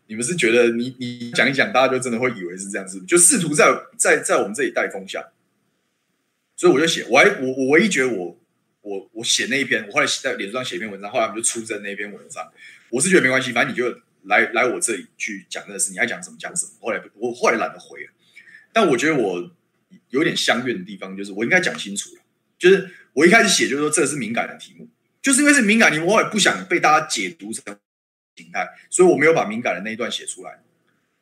[0.07, 5.23] 你们是觉得你你讲一讲，大家就真的会以为是这样子，就试图在在在我们这里带风向。
[6.57, 8.37] 所以我就写，我还我我唯一觉得我。
[8.89, 12.51] 我我写那一篇，我后来在脸书上写一篇文章，后来我们就出征那篇文章。
[12.89, 16.71] 我是觉得没关系，反正你就来来我这里去讲这个事，你爱讲什么讲什么。
[16.81, 18.11] 后来我后来懒得回了，
[18.73, 19.51] 但我觉得我
[20.09, 22.21] 有点相怨的地方，就是我应该讲清楚了。
[22.57, 24.87] 就是我一开始写就是说这是敏感的题目，
[25.21, 27.63] 就是因为是敏感题目，我也不想被大家解读成
[28.35, 30.59] 形态，所以我没有把敏感的那一段写出来。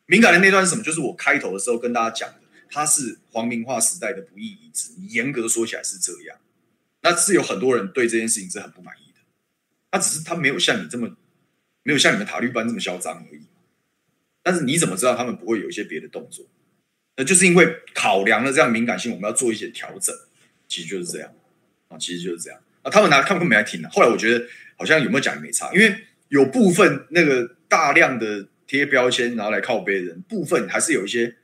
[0.05, 0.81] 敏感的那段是什么？
[0.81, 4.91] 就是我开头的时候跟大家讲的，它是皇明化时代的不义遗址。
[5.09, 6.37] 严格说起来是这样。
[7.09, 9.19] 那是有很多人对这件事情是很不满意的，
[9.89, 11.15] 他只是他没有像你这么，
[11.83, 13.41] 没有像你们塔绿班这么嚣张而已。
[14.43, 16.45] 但是你怎么知道他们不会有一些别的动作？
[17.15, 20.13] 那就是因为考量了这样敏感性，我们要做一些调整。
[20.67, 21.33] 其实就是这样
[21.87, 22.91] 啊，其实就是这样啊。
[22.91, 23.89] 他们拿他们根本没来听的。
[23.89, 24.45] 后来我觉得
[24.75, 25.95] 好像有没有讲也没差，因为
[26.27, 31.37] 有部分那个大量的贴标签然后来靠背人，部分还是有一些。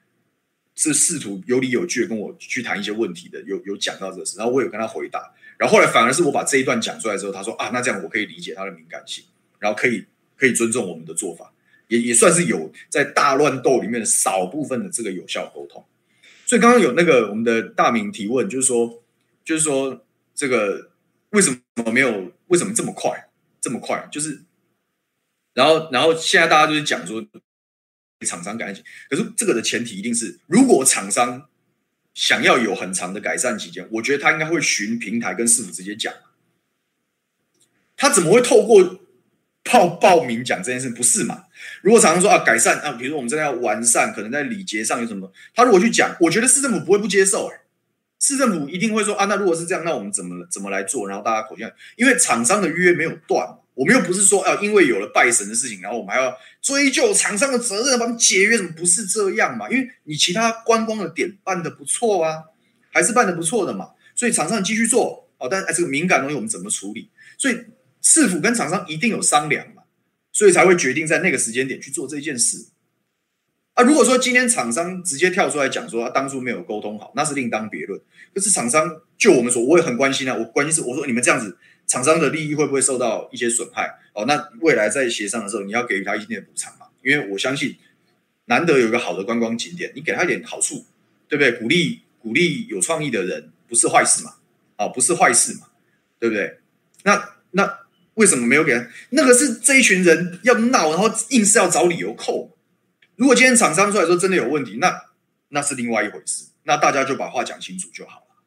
[0.75, 9.23] 是试图有理有据的跟我去谈一些问题的，有有讲到这个事，然后我有跟他回答，然后后来反而是我把这一段讲出来之后，他说啊，那这样我可以理解他的敏感性，
[9.59, 11.53] 然后可以可以尊重我们的做法，
[11.87, 15.85] 也也算是有在大乱斗里面少部分的这个有效沟通。
[16.45, 19.03] 所以刚刚有那个我们的大明提问，就是说
[19.45, 20.91] 就是说这个
[21.29, 23.29] 为什么没有为什么这么快
[23.61, 24.07] 这么快？
[24.11, 24.41] 就是
[25.53, 27.25] 然后然后现在大家就是讲说。
[28.25, 31.49] 厂商改善期，可是这个的前提一定是，如果厂商
[32.13, 36.13] 想要有很长的改善期间，我觉得他应该会寻平台跟市府直接讲。
[37.95, 38.99] 他怎么会透过
[39.63, 40.89] 报报名讲这件事？
[40.89, 41.45] 不是嘛？
[41.81, 47.61] 如果厂商说啊改善啊，比如说我们真的要完善，可能在礼节上有什么，他如果去讲，我觉得市政府不会不接受、欸。
[48.19, 51.07] 市政府一定会说啊，那如果是这样，那我们怎么怎么来做？
[51.07, 53.57] 然后大家口径，因为厂商的约没有断。
[53.75, 59.69] 我们又不是说啊，因为有了拜神的事情，然后我们还要追究厂商的责任，帮他们解约，怎么不是这样嘛？
[59.69, 62.43] 因为你其他观光的点办得不错啊，
[62.91, 65.47] 还是办得不错的嘛，所以厂商继续做哦。
[65.49, 67.09] 但是哎，这个敏感东西我们怎么处理？
[67.37, 67.57] 所以
[68.01, 69.81] 市府跟厂商一定有商量嘛，
[70.31, 72.67] 所以才会决定在那个时间点去做这件事
[73.73, 73.83] 啊。
[73.83, 77.99] 如果说今天厂商直接跳出来讲说，他当初没有沟通好，那是另当别论。
[78.35, 81.57] 可是厂商就我们说，我也很关心啊，我关心是我说你们这样子。
[81.85, 83.99] 厂商的利益会不会受到一些损害？
[84.13, 86.87] 哦，那未来在协商的时候，你要给予他一定的补偿嘛？
[87.03, 87.75] 因为我相信，
[88.45, 90.85] 难得有一个好的观光景点，你给他一点好处，
[91.27, 91.51] 对不对？
[91.53, 94.35] 鼓励鼓励有创意的人，不是坏事嘛？
[94.77, 95.67] 哦，不是坏事嘛？
[96.19, 96.59] 对不对？
[97.03, 97.79] 那那
[98.13, 98.87] 为什么没有给他？
[99.09, 102.55] 那个是这一群人要闹，然后硬是要找理由扣。
[103.15, 105.05] 如果今天厂商出来说真的有问题，那
[105.49, 106.45] 那是另外一回事。
[106.63, 108.43] 那大家就把话讲清楚就好了。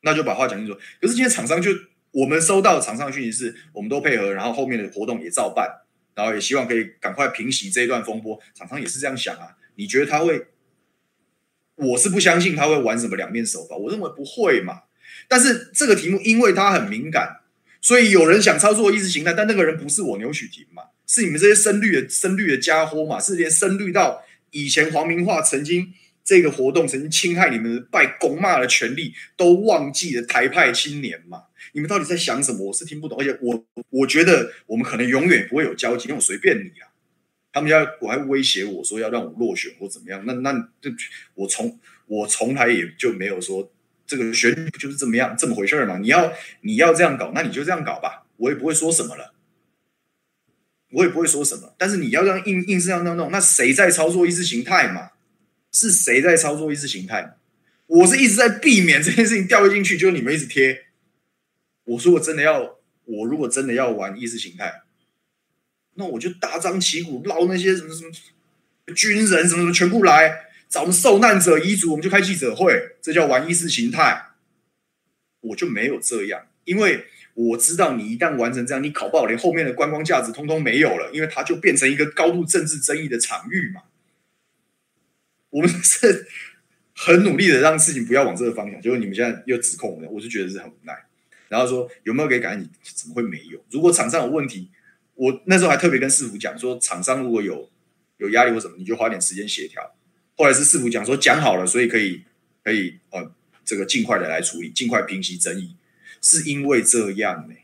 [0.00, 0.74] 那就把话讲清楚。
[1.00, 1.70] 可是今天厂商就。
[2.12, 5.68] 我们收到厂商讯息是，我们都配合，然后后面的活动也照办，
[6.14, 8.40] 然后也希望可以赶快平息这一段风波。
[8.54, 9.56] 厂商也是这样想啊？
[9.76, 10.46] 你觉得他会？
[11.76, 14.82] 我是不相信他会玩什么两面手法，我认为不会嘛。
[15.28, 17.40] 但是这个题目因为它很敏感，
[17.80, 25.92] 所以有人想操作意识形态，但那个人不是我牛许庭嘛，是你们这些深绿的深绿的家伙嘛，是连深绿到以前皇明化曾经
[26.24, 31.44] 这个活动曾经侵害你们拜公骂的权利都忘记的台派青年嘛。
[31.72, 32.66] 你们到底在想什么？
[32.66, 36.88] 我是听不懂，而且我我觉得我们可能永远不会有交集，因为我随便你啊。
[37.50, 40.90] 他们要我还威胁我说要让我落选或怎么样，那那这
[41.34, 43.72] 我从我从来也就没有说
[44.06, 45.98] 这个选举不就是这么样这么回事嘛？
[45.98, 49.34] 你要你要这样搞，那你就这样搞吧，我也不会说什么了，
[50.92, 51.74] 我也不会说什么。
[51.78, 55.12] 但是你要这样硬硬是要那样弄，那谁在操作意识形态嘛？
[55.72, 57.36] 是谁在操作意识形态？
[57.86, 60.87] 我是一直在避免这件事情掉进去，就你们一直贴。
[61.88, 64.82] 我说我真的要，我如果真的要玩意识形态，
[65.94, 74.26] 那我就大张旗鼓捞那些什么什么军人什么什么全部来找我们受难者遗族，我们就开记者会，这叫玩意识形态。
[75.40, 83.82] 我就没有这样，因为我知道你一旦完成这样，你考不好，连后面的观光价值通通没有了，因为它就变成一个高度政治争议的场域嘛。
[85.50, 86.26] 我们是
[86.94, 91.07] 很努力的让事情不要往这个方向，结果你们现在又指控我，我就觉得是很无奈。
[91.48, 92.60] 然后说有没有给改善？
[92.60, 93.62] 你怎么会没有？
[93.70, 94.70] 如果厂商有问题，
[95.14, 97.70] 我那时候还特别跟师傅讲说，厂商如果有
[98.18, 99.94] 有压力或什么，你就花点时间协调。
[100.36, 102.22] 后来是师傅讲说讲好了，所以可以
[102.62, 103.32] 可以呃
[103.64, 105.76] 这个尽快的来处理，尽快平息争议。
[106.20, 107.54] 是因为这样呢、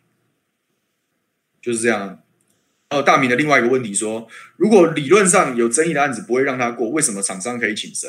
[1.60, 2.20] 就是这样。
[2.90, 8.08] 哦，大明的另外一个问题说，如果理论上有争议的案子不会让他过，为什么厂商可以请神？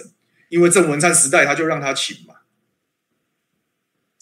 [0.50, 2.35] 因为郑文灿时代他就让他请嘛。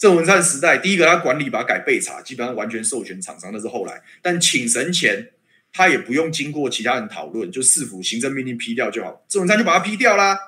[0.04, 4.02] 郑文灿时代，第一个他管理把他改备查，基本上完全授权厂商，那是后来。
[4.20, 5.30] 但请神前，
[5.72, 9.24] 他也不用经过其他人讨论，就市府行政命令批掉就好。
[9.26, 10.38] 郑文灿就把他批掉啦。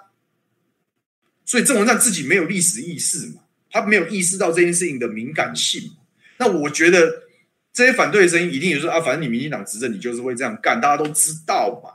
[1.47, 5.93] 所以郑文灿自己没有历史意识嘛，他没有意识到这件事情的敏感性。
[6.37, 7.23] 那我觉得。
[7.73, 11.91] 这些反对的声音一定也是啊，反正你民进党执政，你就是会这样干，大家都知道嘛，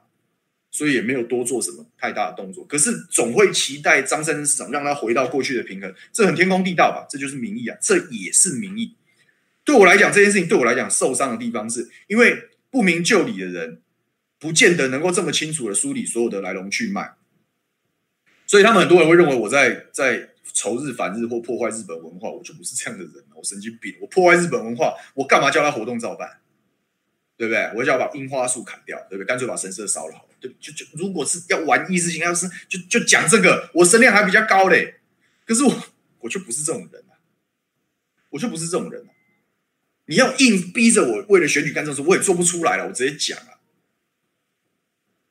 [0.72, 2.65] 所以也没有多做什么太大的动作。
[2.65, 7.05] 可是总会期待张善政市长让他回到过去的平衡，这很天公地道吧？
[7.09, 8.95] 这就是民意啊，这也是民意。
[9.63, 13.82] 对我来讲，这件事情对我来讲受伤的地方是，因为不明就里的人，
[14.39, 17.11] 不见得能够这么清楚的梳理所有的来龙去脉，
[18.47, 20.30] 所以他们很多人会认为我在在。
[20.53, 23.24] 仇日反日或破坏日本文化，我就不是这样的人。
[23.34, 26.41] 我神经病，我破坏日本文化，我干嘛叫他活动照办？
[27.42, 27.72] 对不对？
[27.74, 29.26] 我就要把樱花树砍掉，对不对？
[29.26, 30.30] 干脆把神社烧了好了。
[30.39, 35.00] 就就就，如果是要玩意识形态，是就就讲这个，我声量还比较高嘞。
[35.44, 35.76] 可是我
[36.20, 37.18] 我就不是这种人啊，
[38.30, 39.10] 我就不是这种人啊。
[40.06, 42.88] 你要硬逼着我为了选举干这事，我也做不出来了。
[42.88, 43.58] 我直接讲啊，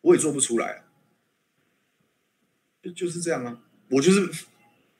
[0.00, 0.82] 我也做不出来，
[2.82, 4.28] 就就是这样啊，我就是。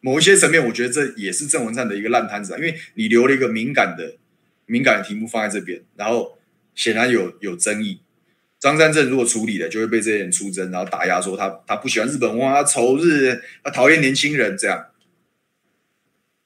[0.03, 4.17] 某一些层面，我觉得这也是郑文灿的一个烂摊子啊，因为你留了一个敏感的、
[4.65, 6.39] 敏感的题目放在这边，然后
[6.75, 8.01] 显然有有争议。
[8.59, 14.87] 张善政如果处理了，就会被这些人出征，然后打压说他他不喜欢日本文化，他仇日，他讨厌年轻人这样。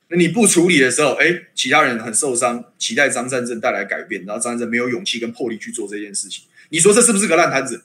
[0.09, 7.85] 那你不处理的时候，哎，其他人很受伤，期待张善政带来改变，然后张善政没有勇气跟魄力去做这件事情，你说这是不是个烂摊子？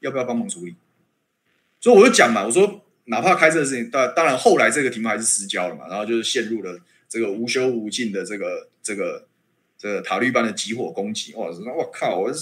[0.00, 0.76] 要不要帮忙处理？
[1.80, 2.82] 所以我就讲嘛，我说。
[3.08, 6.76] 哪怕开这个事情，当当然后来这个题目还是失焦了嘛，然后就是陷入了
[7.08, 9.25] 这个无休无尽的这个这个
[9.78, 11.34] 这个塔利班的集火攻击。
[11.34, 12.32] 哇，我靠，我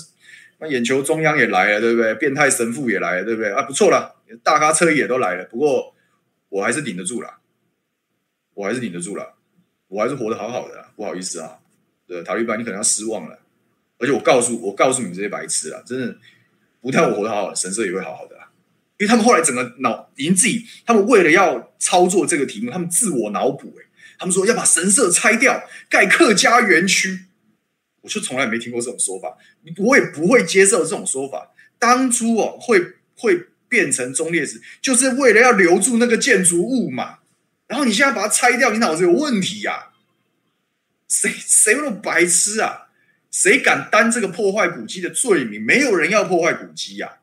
[0.58, 2.14] 那眼球中央也来了，对不对？
[2.14, 3.52] 变态神父也来了，对不对？
[3.52, 5.44] 啊，不错了，大咖车也都来了。
[5.46, 5.94] 不过
[6.48, 7.38] 我还是顶得住了，
[8.54, 9.34] 我还是顶得住了，
[9.88, 10.86] 我还是活得好好的。
[10.94, 11.58] 不好意思啊，
[12.06, 13.40] 对塔利班，你可能要失望了。
[13.98, 16.16] 而且我告诉我告诉你们这些白痴啊，真的
[16.80, 18.36] 不但我活得好好的，神社也会好好的。
[18.98, 23.84] 因为他们后来整个脑已经自己，他们为了要操作这个题目，他们自我脑补，哎，
[24.24, 27.26] 他们说要把神社拆掉，盖客家园区，
[28.00, 29.36] 我就从来没听过这种说法，
[29.76, 31.52] 我也不会接受这种说法。
[31.78, 37.18] 当初哦，会会变成忠烈祠，就是为了要留住那个建筑物嘛。
[37.66, 39.92] 然后你现在把它拆掉，你脑子有问题呀、啊？
[41.06, 42.88] 谁谁那么白痴啊？
[43.30, 45.62] 谁敢担这个破坏古迹的罪名？
[45.62, 47.20] 没有人要破坏古迹呀、啊。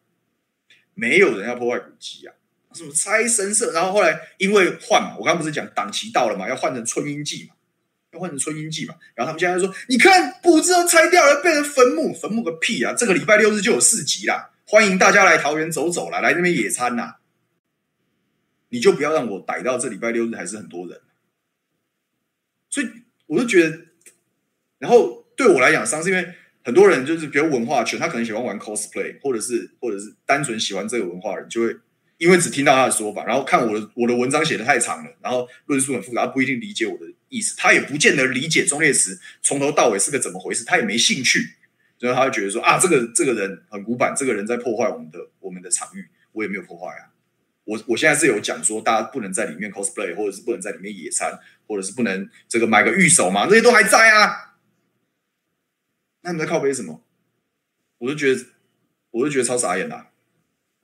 [0.93, 2.35] 没有人要破坏古迹啊！
[2.74, 7.55] 什么拆神社，然后后来因为换嘛，我刚刚不是讲档期到了嘛，要换成春樱祭嘛，
[8.11, 8.95] 要换成春樱祭嘛。
[9.15, 12.93] 然后他们现在说，你看布置都拆掉了，变成坟墓，坟墓个屁啊！
[12.93, 17.15] 这个礼拜六日就有市集啦，欢迎大家来桃园走走啦，来那边野餐呐。
[18.69, 21.01] 你就不要让我逮到这礼拜六日还是很多人，
[22.69, 22.89] 所以
[23.28, 23.80] 我就觉得，
[24.80, 26.36] 然后对我来讲，伤是因为。
[26.63, 31.76] 很多人就是比如文化圈，他可能喜欢玩 cosplay，或者是或者是单纯喜欢这个文化人，就会
[32.22, 41.55] 因为只听到他的说法，然后看我的我的文章写的太长了，然后论述很复杂，他不一定理解我的意思，他也不见得理解忠烈祠从头到尾是个怎么回事，他也没兴趣，
[41.97, 47.09] 所以他会觉得说啊，这个这个人很古板，这个人在破坏我们的我们的场域，我也没有破坏啊，
[47.63, 54.57] 我我现在是有讲说大家不能在里面 cosplay，或者是不能在里面野餐，或者是不能这个买个御守嘛，这些都还在啊。
[56.22, 57.03] 那你在靠背什么？
[57.97, 58.45] 我就觉得，
[59.09, 60.05] 我就觉得超傻眼的，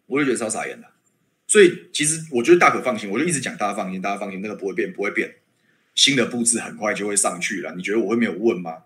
[0.08, 0.97] 我就觉得超傻眼的。
[1.48, 5.36] 所以其实我觉得大可放心，我就一直讲大家放心，大家放心，那个不会变，不会变。
[5.96, 7.74] 新的布置很快就会上去了。
[7.76, 8.84] 你觉得我会没有问吗？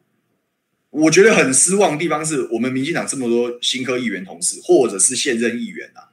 [0.92, 6.12] 我觉得很失望的地方是我们民进党这么多新科议员同事，或者是现任议员啊，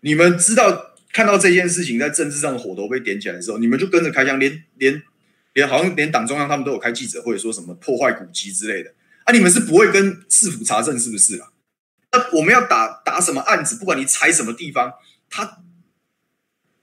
[0.00, 5.02] 你们知道看到这件事情在政治上的火头被点起来的时候，你们就跟着开枪，连连
[5.52, 8.94] 连好像连党中央他们都有开记者会，说什么破坏古籍之类的。
[9.24, 11.50] 啊、你们是不会跟市府查证是不是啊？
[12.12, 13.76] 那我们要打打什么案子？
[13.76, 14.92] 不管你踩什么地方，
[15.30, 15.62] 他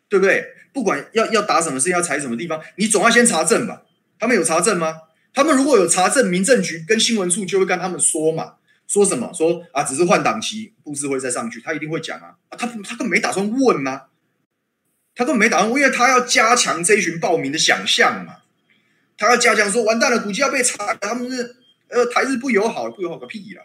[0.09, 0.53] 对不对？
[0.73, 3.83] 不管要要打什么事，要踩什么地方，你总要先查证吧？
[4.19, 5.01] 他们有查证吗？
[5.33, 8.55] 他们如果有查证，民政局跟新闻处就会跟他们说嘛，
[8.87, 9.31] 说什么？
[9.33, 12.35] 说啊，只是换档期，布置会再上去，他一定会讲啊。
[12.49, 14.07] 啊，他他根本没打算问吗、啊，
[15.15, 18.39] 他根本没打算问，因为他要加强这一群暴民的想象嘛，
[19.17, 21.55] 他要加强说，完蛋了，估计要被查，他们是
[21.87, 23.63] 呃台日不友好，不友好个屁啦！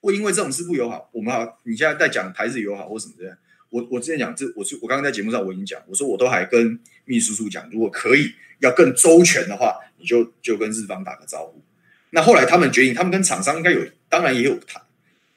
[0.00, 3.36] 会因为这种事不友好，我们好，你现在在讲台日友好或什么的。
[3.70, 11.62] 我我之前讲这，我是我刚刚在节目上我已经讲，我说我都还跟秘书处讲，如果可以要更周全的话，你就就跟日方打个招呼。
[12.10, 14.82] 那后来他们决定，他们跟厂商应该有，当然也有谈，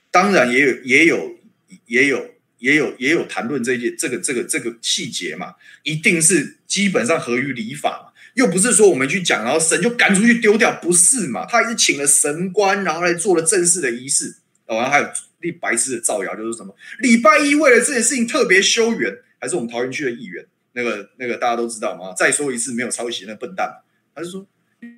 [0.09, 1.37] 当然也有也有
[1.85, 5.53] 也有也有也有谈论这些这个这个这个细节嘛，
[5.83, 11.45] 一定是基本上合于礼法嘛，又不是说我们去讲，然后神就赶出去丢掉，不是嘛？
[11.45, 15.07] 他还是请了神官，然后来做了正式的仪式，然后还有。
[15.43, 16.75] 立白痴的造谣就是什么？
[16.99, 20.47] 礼拜一为了这件事情特别修园，还是我们桃园区的议员？
[20.71, 22.15] 那个那个大家都知道吗？
[22.17, 23.83] 再说一次，没有抄袭那笨蛋，
[24.15, 24.47] 他是说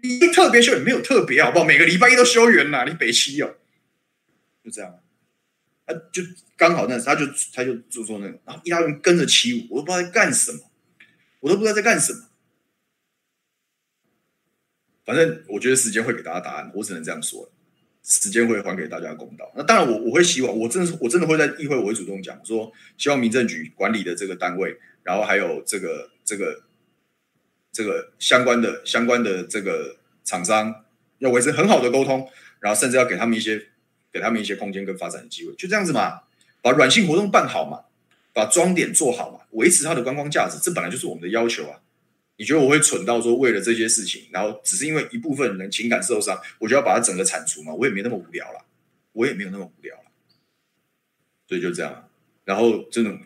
[0.02, 1.66] 你特别修园没有特别好不好？
[1.66, 3.56] 每个礼拜一都修园呐，你北七哦，
[4.64, 5.00] 就这样，
[5.86, 6.24] 他就
[6.56, 10.60] 刚好那时他就他就就说那个，然后一大堆跟着起舞，我都不知道在干什么，
[11.41, 12.30] 我都不知道在干什么。
[15.04, 17.52] 反正我觉得时间会给大家答案，我只能这样说了。
[18.08, 19.51] 时间会还给大家公道。
[19.56, 26.62] 那当然我，我会希望，我真的是我真的会在议会，我会主动讲说，希望民政局管理的这个单位，然后还有这个这个
[27.72, 30.86] 这个相关的相关的这个厂商，
[31.18, 32.30] 要维持很好的沟通，
[32.60, 33.60] 然后甚至要给他们一些
[34.14, 36.22] 给他们一些空间跟发展的机会，就这样子嘛，
[36.62, 37.86] 把软性活动办好嘛，
[38.34, 41.80] 把装点做好嘛，维持它的观光价值，这本来就是我们的要求啊。
[42.38, 47.73] 你觉得我会蠢到说为了这些事情，然后只是因为一部分人情感受伤，我就要把它整个铲除吗？
[47.73, 48.65] 我也没那么无聊了，
[49.13, 50.11] 我也没有那么无聊了，
[51.47, 52.09] 所以就这样。
[52.43, 53.19] 然后这种，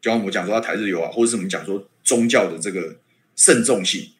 [0.00, 2.98] 就像我讲说他台日友啊，或者是我们讲说宗教的这个
[3.36, 4.10] 慎重性，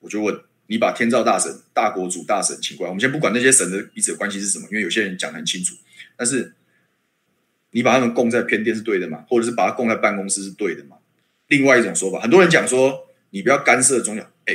[0.00, 2.90] 我就问你，把天照大神、大国主、大神请过来。
[2.90, 5.74] 我们先不管那些神的彼此的关系是什么，因为有些人讲得很清楚。
[6.16, 6.54] 但是
[7.70, 9.24] 你把他们供在偏殿是对的吗？
[9.28, 10.97] 或者是把他供在办公室是对的吗？
[11.48, 14.22] 另外一种说法，很多人讲说，你不要干涉宗教。
[14.46, 14.54] 哎，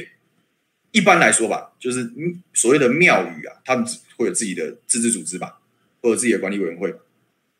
[0.91, 2.11] 一般来说吧，就是
[2.53, 3.85] 所谓的庙宇啊，他们
[4.15, 5.59] 会有自己的自治组织吧，
[6.01, 6.89] 或者自己的管理委员会，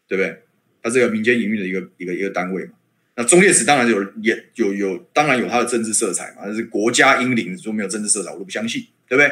[0.08, 0.44] 对不对？
[0.82, 2.74] 它是一个民间营运的一个一个一个单位嘛。
[3.16, 6.42] 那忠烈祠当然有也有有，当然有它的政治色彩嘛。
[6.46, 9.32] 但是国家英灵说没有政治色彩，我都不相信，对不对？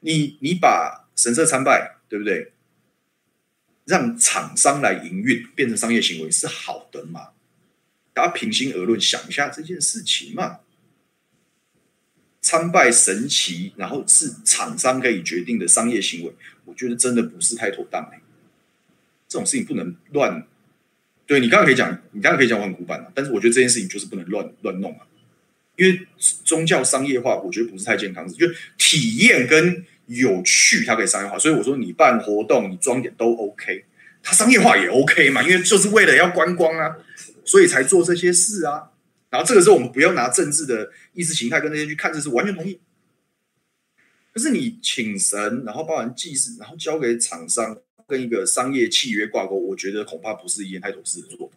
[0.00, 2.52] 你你把神社参拜，对不对？
[3.86, 7.30] 让厂商来营运，变成商业行为是好的嘛？
[8.12, 10.60] 大家平心而论，想一下这件事情嘛。
[12.42, 16.32] 参拜神奇，然后是厂商可以决定的商业行为，
[16.64, 18.10] 我觉得真的不是太妥当。
[19.28, 20.46] 这种事情不能乱。
[21.26, 25.06] 对，你刚刚可以讲，你刚刚可以讲我很古板啊，但是我觉得这件事情就是不能乱乱弄啊。
[25.76, 26.06] 因为
[26.44, 28.26] 宗教商业化，我觉得不是太健康。
[28.32, 28.46] 就
[28.78, 31.38] 体验跟有趣，它可以商业化。
[31.38, 33.84] 所以我说，你办活动，你装点都 OK，
[34.22, 36.96] 它商业化也 OK 嘛，因为就是为了要观光啊。
[37.50, 38.92] 所以才做这些事啊，
[39.28, 42.78] 然后这个时候我们不要拿政治的意识形态跟那些去看，这是完全同意。
[44.32, 47.76] 可是你请神，然后包含祭祀，然后交给厂商
[48.06, 51.56] 跟一个商业契约挂钩，我觉得恐怕不是一件太妥适的做法。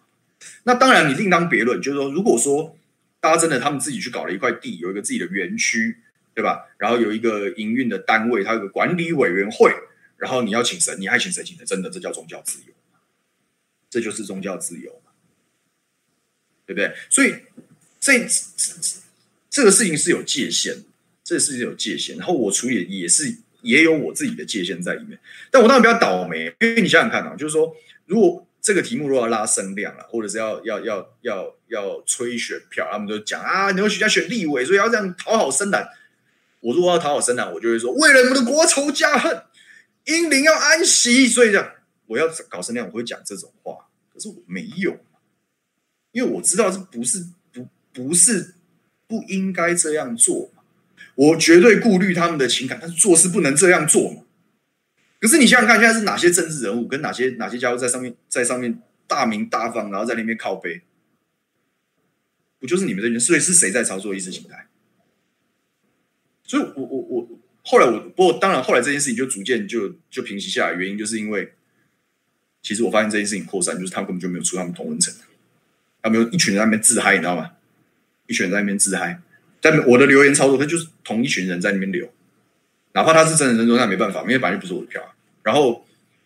[0.63, 2.75] 那当然，你另当别论，就是说，如果说
[3.19, 5.99] 大家真的他们自己去搞了一块地，有一个自己的园区，
[6.33, 6.65] 对吧？
[6.79, 9.71] 然后有一个营运的单位，它有个管理委员会，
[10.17, 12.73] 然后你要请神，你爱请谁请的，真的这叫宗教自由，
[13.91, 15.02] 这就是宗教自由。
[16.65, 16.93] 对不对？
[17.09, 17.35] 所以
[17.99, 18.73] 这这
[19.49, 20.77] 这个事情是有界限，
[21.23, 22.17] 这个事情有界限。
[22.17, 25.19] 然后我处理也是也有我自己的界限在里面。
[25.51, 35.87] 但我当然比较倒霉，因为你想想看啊，就是说，如果这个题目如果要拉声量了，或者是要要要要要吹选票，他们就讲啊，你们许家选立委，所以要这样讨好深蓝。
[36.61, 39.43] 我如果要讨好深蓝，我就会说，为了你们的国仇家恨，
[40.05, 41.73] 英灵要安息，所以这样
[42.07, 43.85] 我要搞声量，我会讲这种话。
[44.13, 44.97] 可是我没有。
[46.13, 48.55] 因为我知道这不是不不是
[49.05, 50.63] 不应该这样做嘛，
[51.15, 54.21] 我绝对顾虑他们的情感，但是做事不能这样做嘛。
[55.19, 60.81] 可是你想想看，现在是哪些政治人物跟哪些哪些家伙在上面在上面大鸣大放，然后在那边靠背，
[62.59, 63.19] 不就是你们这边？
[63.19, 64.67] 所以是谁在操作意识形态？
[66.45, 67.29] 所以我我我
[67.63, 71.53] 后来我不过当然后来这件事情就逐渐就就平息下来，原因就是因为
[72.61, 75.13] 其实我发现这件事情扩散，就是他们根本就没有出他们同温层。
[76.03, 77.49] 他们有一群人在那边自嗨，你知道吗？
[78.27, 79.19] 一群人在那边自嗨，
[79.59, 82.07] 但我的留言操作，他就是同一群人在那边留，
[82.91, 85.01] 哪怕他是真人真事，那没办法，因为本来就不是我的票。
[85.41, 85.85] 然后，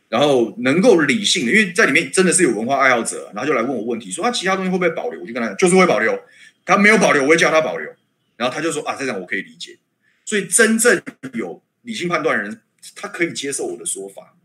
[0.10, 5.22] 然后能够理性的，因为在里面真的是有文化爱好者，然后就来问我问题，说他其他东西会不会保留？
[5.22, 6.20] 我就跟他讲，就是会保留。
[6.66, 7.88] 他没有保留，我会叫他保留。
[8.36, 9.78] 然后他就说啊，这样我可以理解。
[10.26, 11.02] 所以真正
[11.34, 12.62] 有理性判断的人，
[12.96, 14.36] 他可以接受我的说法，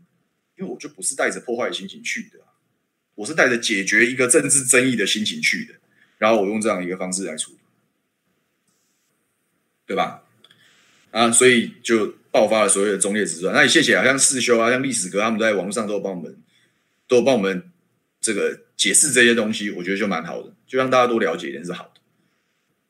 [0.57, 2.39] 因为我就不是带着破坏的心情去的，
[3.15, 5.75] 我是带着解决一个政治争议的心情去的，
[6.17, 7.57] 然后我用这样一个方式来处理，
[9.85, 10.23] 对吧？
[11.11, 13.53] 啊，所以就爆发了所谓的忠烈直传。
[13.53, 16.35] 那也谢谢啊，像世修啊，像历史哥他们都在网络上都帮我们，
[17.07, 17.71] 都帮我们
[18.19, 22.01] 这个解释这些东西，我觉得就蛮好的，就让大家多了解一点是好的，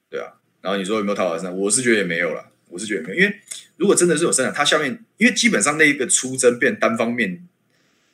[0.09, 0.39] 对啊。
[0.61, 1.53] 然后你说有没有讨好生？
[1.57, 3.41] 我是觉得也没有了，我是觉得没有，因为
[3.75, 7.45] 如果真的是有生产，它下面因为基本上那一个出征变单方面，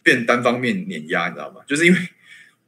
[0.03, 1.61] 变单方面碾压，你知道吗？
[1.67, 1.99] 就是因为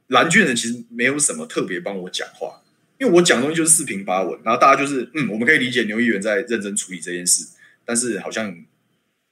[0.08, 2.58] 蓝军人其实没有什么特别帮我讲话。
[2.98, 7.44] 因为我讲东西就是四平八稳，然后大家就是嗯，我们可以理解牛议员在认真处理这件事，
[7.84, 8.56] 但是好像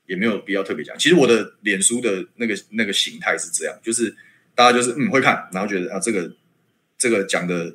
[0.06, 0.98] 也没有必要特别讲。
[0.98, 4.12] 其实我的脸书的那个那个形态是这样，就是
[4.56, 6.34] 大家就是嗯会看，然后觉得啊这个
[6.98, 7.72] 这个讲的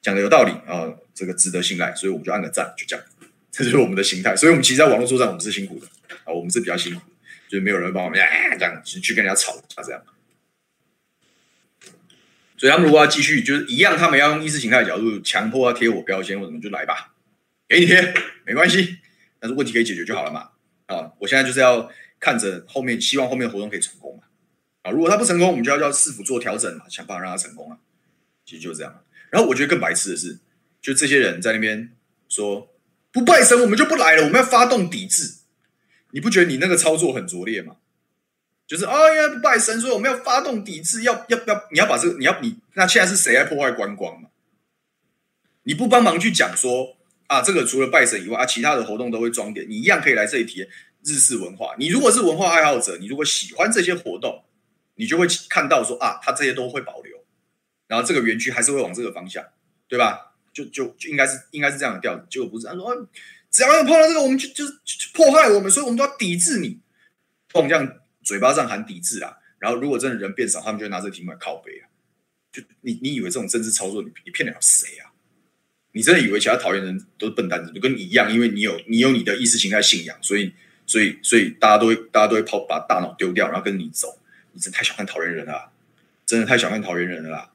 [0.00, 3.04] 讲的有道理啊，这个值得信赖，所以我们就按个赞，就这样，
[3.50, 4.34] 这就是我们的形态。
[4.34, 5.86] 所以我们其实，在网络作战，我们是辛苦的
[6.24, 7.02] 啊，我们是比较辛苦，
[7.48, 8.26] 就是没有人帮我们、啊、
[8.56, 10.02] 这样去跟人家吵啊这样。
[12.56, 17.14] 所以他们如果要继续，就是一样，他们要用意识形态的角度强迫要贴我标签或什么，就来吧，
[17.68, 18.12] 给你贴
[18.44, 18.98] 没关系，
[19.38, 20.50] 但是问题可以解决就好了嘛。
[20.86, 21.88] 啊，我现在就是要
[22.18, 24.24] 看着后面，希望后面的活动可以成功嘛。
[24.82, 27.78] 啊，如果他不成功，我们就要叫市府做调整嘛，想办法让他成功啊。
[28.44, 29.04] 其实就是这样。
[29.30, 30.38] 然后我觉得更白痴的是，
[30.82, 31.92] 就这些人在那边
[32.28, 32.74] 说
[33.12, 35.34] 不拜神，我们就不来了，我们要发动抵制。
[36.10, 37.76] 你不觉得你那个操作很拙劣吗？
[38.66, 41.68] 就是啊，因为拜神，所以我们要发动抵制，要要不要？
[41.72, 44.28] 你要把这个，你要你那现在是谁在破坏观光嘛？
[45.62, 46.96] 你不帮忙去讲说
[47.28, 50.68] 啊，这个除了拜神以外啊，其他的活动都会装点，你一样可以来这里体验
[51.02, 51.74] 日式文化。
[51.78, 54.44] 你如果是文化爱好者，你如果喜欢这些活动，
[54.96, 57.24] 你就会看到说啊，他这些都会保留，
[57.86, 59.44] 然后这个园区还是会往这个方向，
[59.88, 60.34] 对吧？
[60.52, 63.08] 就就就应该是应该是这样的调子，结果不是他说、
[63.50, 64.74] 只要有碰到这个，我们就就，就
[65.12, 66.80] 破坏我们，所以我们都要抵制你，
[67.48, 67.98] 碰这样。
[68.24, 71.88] 嘴巴上喊抵制啊，然后如果真的人变少，他们就会拿这题目来靠北啊。
[72.52, 75.08] 就你你以为这种政治操作，你你骗得了谁啊？
[75.92, 80.52] 你真的以为其他讨厌人都是笨蛋，就跟你一样，因为你有你有你的意识形态信仰，所以
[80.84, 84.20] 所以所以大家都会大家都会抛把大脑丢掉，然后跟你走。
[84.52, 85.72] 你真太小看讨厌人了，
[86.26, 87.52] 真的太小看讨厌人了啦。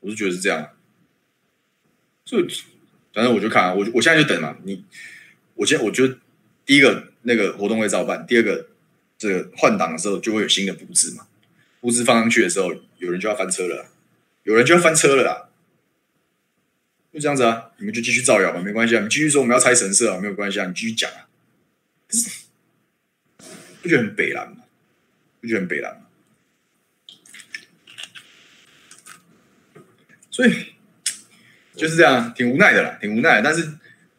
[0.00, 0.76] 我是觉得是这样，
[2.26, 2.46] 所以
[3.12, 4.56] 反正我就看，我我现在就等嘛。
[4.64, 4.84] 你
[5.54, 6.18] 我现我觉得
[6.64, 7.08] 第一个。
[7.22, 8.24] 那个活动会照办。
[8.26, 8.66] 第二个，
[9.18, 11.26] 这个换挡的时候就会有新的布置嘛。
[11.78, 13.90] 布置放上去的时候，有人就要翻车了，
[14.44, 15.50] 有人就要翻车了啦。
[17.12, 19.02] 就这样子啊，你们就继续造谣吧，没关系啊。
[19.02, 21.28] 你继续说我们要拆神社啊，没有关系啊，你继续讲啊。
[22.08, 22.30] 不是，
[23.82, 24.62] 不觉得很北烂吗？
[25.42, 26.06] 不觉得很北烂吗？
[30.30, 30.72] 所以
[31.80, 33.40] 就是这样，挺无奈的啦，挺无奈。
[33.40, 33.68] 但是。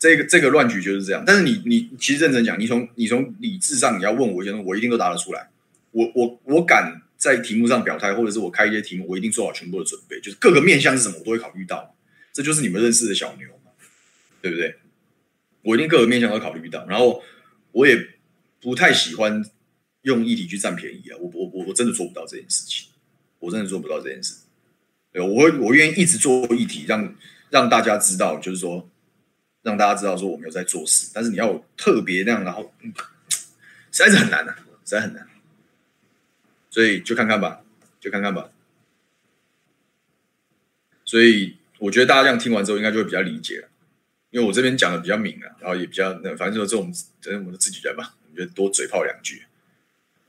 [0.01, 5.47] 这个这个乱局就是这样，但是你你其实认真讲，你从你从理智上你要问我一些东西，我一定都答得出来。
[5.91, 11.95] 我我我敢在题目上表态，或者是我开一些题目，我一定做好全部的准备，就是各个面向是什么，我都会考虑到。
[12.33, 13.47] 这就是你们认识的小牛，
[14.41, 14.75] 对不对？
[15.61, 17.21] 我一定各个面向都考虑到，然后
[17.71, 17.95] 我也
[18.59, 19.45] 不太喜欢
[20.01, 22.87] 用议题去占便宜啊，我我我我真的做不到这件事情，
[23.37, 24.33] 我真的做不到这件事。
[25.13, 27.15] 对，我会我愿意一直做议题，让
[27.51, 28.89] 让大家知道，就是说。
[29.63, 32.91] 让大家知道说我没有在做事，但是你要特别那样，然后、嗯、
[33.91, 35.27] 实在是很难的、啊，实在很难。
[36.71, 37.61] 所以就看看吧，
[37.99, 38.49] 就看看吧。
[41.05, 43.67] 所以我觉得大家这样听完之后，应该就会比较理解了，
[44.31, 46.91] 因为我这边讲的比较明了，然后也比较那，反正就是这种，
[47.21, 49.43] 反正我们自己人嘛，我觉得多嘴炮两句。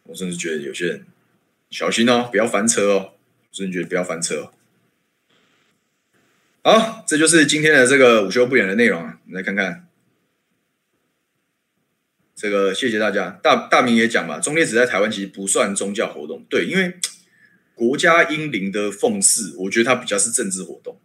[0.02, 1.06] 我甚至觉得有些人
[1.70, 3.14] 小心哦，不要翻车哦，
[3.50, 4.52] 甚至觉得不要翻车哦。
[6.64, 9.18] 好，这就是今天的这个午休不演的内容啊。
[9.24, 9.88] 我们来看看
[12.36, 13.30] 这个，谢谢大家。
[13.42, 16.94] 大大明也讲嘛，忠烈祠在台湾其实不算宗教活动，对，因为
[17.74, 21.00] 国家英灵的奉祀，我觉得它比较是政治活动。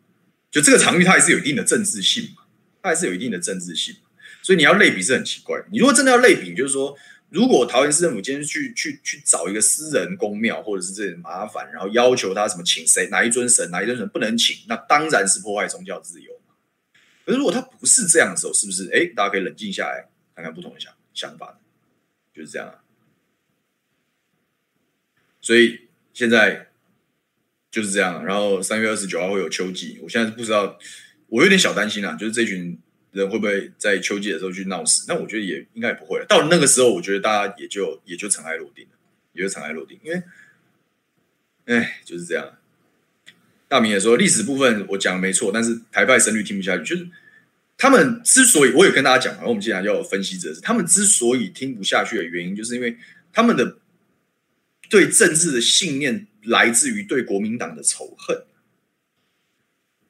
[0.51, 2.43] 就这个场域，它还是有一定的政治性嘛，
[2.84, 3.95] 它还是有一定的政治性，
[4.43, 5.60] 所以你要类比是很奇怪。
[5.72, 6.95] 你如果真的要类比，就是说。
[7.30, 16.32] 如果桃园市政府今天去去去找一个私人公庙，或者是这些麻烦，然后要求他什么请谁哪一尊神哪一尊神不能请，那当然是破坏宗教自由。
[17.25, 18.89] 可是如果他不是这样的时候，是不是？
[18.93, 21.59] 哎，大家可以冷静下来，看看不同的想想法，
[22.34, 22.80] 就是这样啊。
[25.41, 26.69] 所以现在
[27.69, 28.23] 就是这样。
[28.25, 30.80] 然后三月二十九号会有秋季，我现在不知道，
[31.28, 32.80] 我有点小担心啊，就是这群。
[33.12, 35.05] 人会不会在秋季的时候去闹事？
[35.08, 36.26] 那我觉得也应该也不会了。
[36.28, 38.91] 到了那个时候，我觉得大家也就也就尘埃落定了，
[39.34, 39.99] 也就尘埃落定。
[40.03, 40.24] 因为，
[41.66, 42.58] 哎，就是这样。
[43.68, 47.10] 大明也说历史部分我讲的没错，但是台派声律听不下去，就是
[47.78, 52.97] 他们之所以我也跟大家讲，然后我们既然要分析者，他们之所以听不下去的原因，就是因为
[53.34, 53.78] 他们的
[54.89, 58.43] 对政治的信念来自于对国民党的仇恨。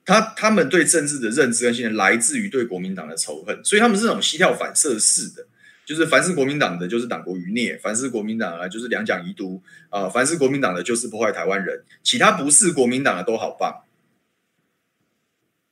[0.08, 5.46] 他他们对政治的认知跟信念来自于对国民党的仇恨，所以他们是这种膝跳反射式的，
[5.86, 11.84] 就是凡是国民党的，就是党国余孽；凡是国民党啊，就是两蒋遗毒啊；凡是国民党的，就是破坏台湾人。
[12.04, 13.84] 其他不是国民党的都好棒。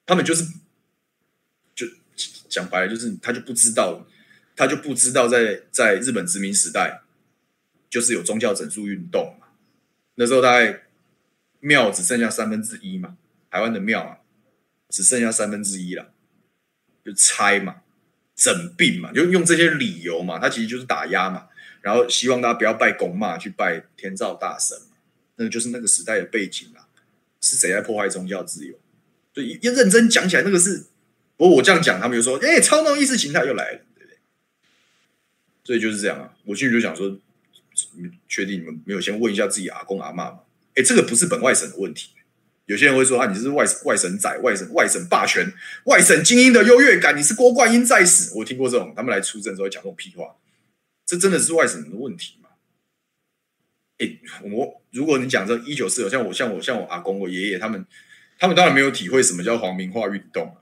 [0.05, 0.43] 他们就是，
[1.73, 1.88] 就
[2.49, 4.05] 讲白了，就是他就不知道，
[4.53, 7.03] 他就不知道在在日本殖民时代，
[7.89, 9.47] 就是有宗教整肃运动嘛。
[10.15, 10.81] 那时候大概
[11.61, 13.15] 庙只剩下三分之一嘛，
[13.49, 14.17] 台湾的庙啊。
[14.89, 16.13] 只剩下三分之一了，
[17.03, 17.81] 就拆嘛，
[18.36, 21.47] 整并嘛，就用这些理由嘛，他其实就是打压嘛，
[21.81, 24.97] 然后希望大家不要拜公妈，去拜天照大神嘛，
[25.36, 26.88] 那个就是那个时代的背景啦，
[27.41, 28.79] 是谁在破坏宗教自由？
[29.33, 30.86] 所以要认真讲起来，那个是，
[31.36, 34.17] 不过我这样讲，他们就说，哎，操弄意识形态又来了，对不对？
[35.63, 37.19] 所以就是这样啊，我心里就想说，
[38.29, 40.39] 确定你们没有先问一下自己阿公阿嬷吗？
[40.75, 42.11] 哎，这个不是本外省的问题。
[42.66, 45.45] 有些人会说啊，你是外外省仔，外省外省霸权，
[45.84, 48.34] 外省精英的优越感，你是郭冠英在世。
[48.36, 50.36] 我听过这种，他们来出征时候讲这种屁话，
[51.05, 52.49] 这真的是外省人的问题吗？
[53.99, 54.18] 哎，
[54.51, 57.86] 我如果你讲这一九四九，像我像我像我阿公我爷爷他们，
[58.39, 60.57] 他们当然没有体会什么叫皇民化运动，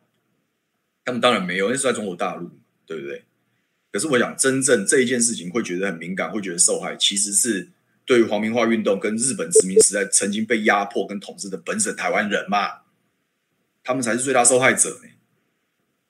[1.05, 2.51] 他们当然没有，那是在中国大陆，
[2.85, 3.23] 对不对？
[3.93, 7.69] 可是我想，真正这一件事情会觉得很敏感，会觉得受害，其实是。
[8.05, 12.81] 对于皇民化运动跟日本殖民时代曾经被压迫跟统治的本省台湾人嘛，
[13.83, 15.09] 他们才是最大受害者呢。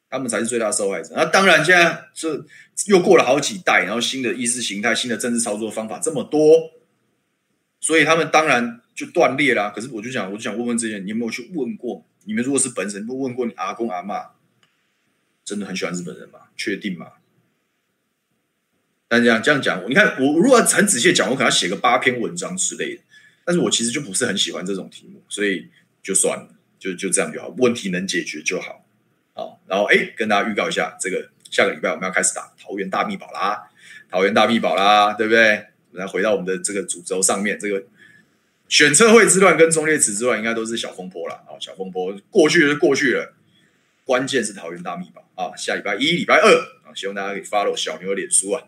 [0.10, 1.12] 他们才是最大受害者。
[1.16, 2.46] 那当然，现在这
[2.86, 6.72] 又过了好几代，然后新的意识形态、新的政治操作方法这么多，
[7.80, 9.72] 所以他们当然就断裂啦。
[9.72, 12.06] 可是我就想，我就想问问这些，你有没有去问过？
[12.26, 14.34] 你们如果是本省，有没有问过你阿公阿妈，
[15.44, 16.42] 真的很喜欢日本人吗？
[16.56, 17.08] 确定吗？
[19.14, 23.02] 但这样这样讲，你看我如果很仔细讲，我可能要写个八篇文章之类的。
[23.46, 25.70] 但是我其实就不是很喜欢这种题目，所以
[26.02, 26.48] 就算了，
[26.80, 28.84] 就就这样就好，问题能解决就好。
[29.36, 33.70] 好，然后哎，跟大家预告一下，这个下个礼拜我们要开始打桃园大秘宝啦，
[34.10, 35.64] 桃园大秘宝啦，对不对？
[35.92, 37.84] 来回到我们的这个主轴上面，这个
[38.68, 43.36] 选测会之乱跟忠烈祠之乱应该都是小风波了啊，小风波过去就过去了，
[44.06, 46.50] 关键是桃园大秘宝啊，下礼拜一、礼拜二
[46.84, 48.64] 啊，希望大家可以 follow 小牛的脸书啊。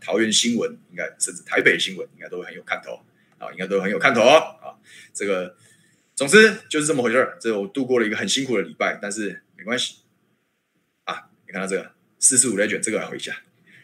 [0.00, 3.00] 桃园新闻应该甚至台北新闻应该都会很有看头
[3.38, 4.78] 啊，应该都很有看头啊。
[5.12, 5.56] 这个
[6.14, 7.36] 总之就是这么回事儿。
[7.40, 9.96] 这我度过了一个很辛苦的礼拜，但是没关系
[11.04, 11.28] 啊。
[11.46, 13.36] 你看到这个四十五来卷，这个来回一下，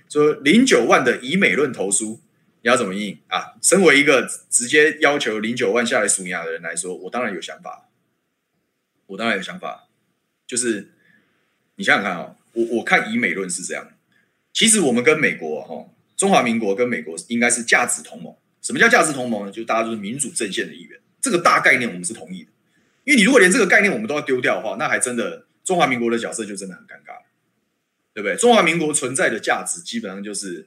[0.09, 2.21] 说零九万的以美论投书，
[2.63, 3.55] 你要怎么应啊？
[3.63, 7.89] 身为一个直接要求零九万下来数牙的人来说，我当然有想法，
[9.07, 9.89] 我当然有想法。
[10.47, 10.93] 就是
[11.77, 13.91] 你想想看啊、哦，我我看以美论是这样，
[14.53, 15.75] 其实我们跟美国哈。
[15.75, 18.35] 哦中华民国跟美国应该是价值同盟。
[18.61, 19.53] 什么叫价值同盟呢？
[19.53, 21.01] 就是大家都是民主阵线的一员。
[21.21, 22.51] 这个大概念我们是同意的。
[23.05, 27.23] 因为你如果连这个概念我们都要丢掉的话，那还真的中华民国的角色就真的很尴尬，
[28.13, 28.37] 对不对？
[28.37, 30.67] 中华民国存在的价值基本上就是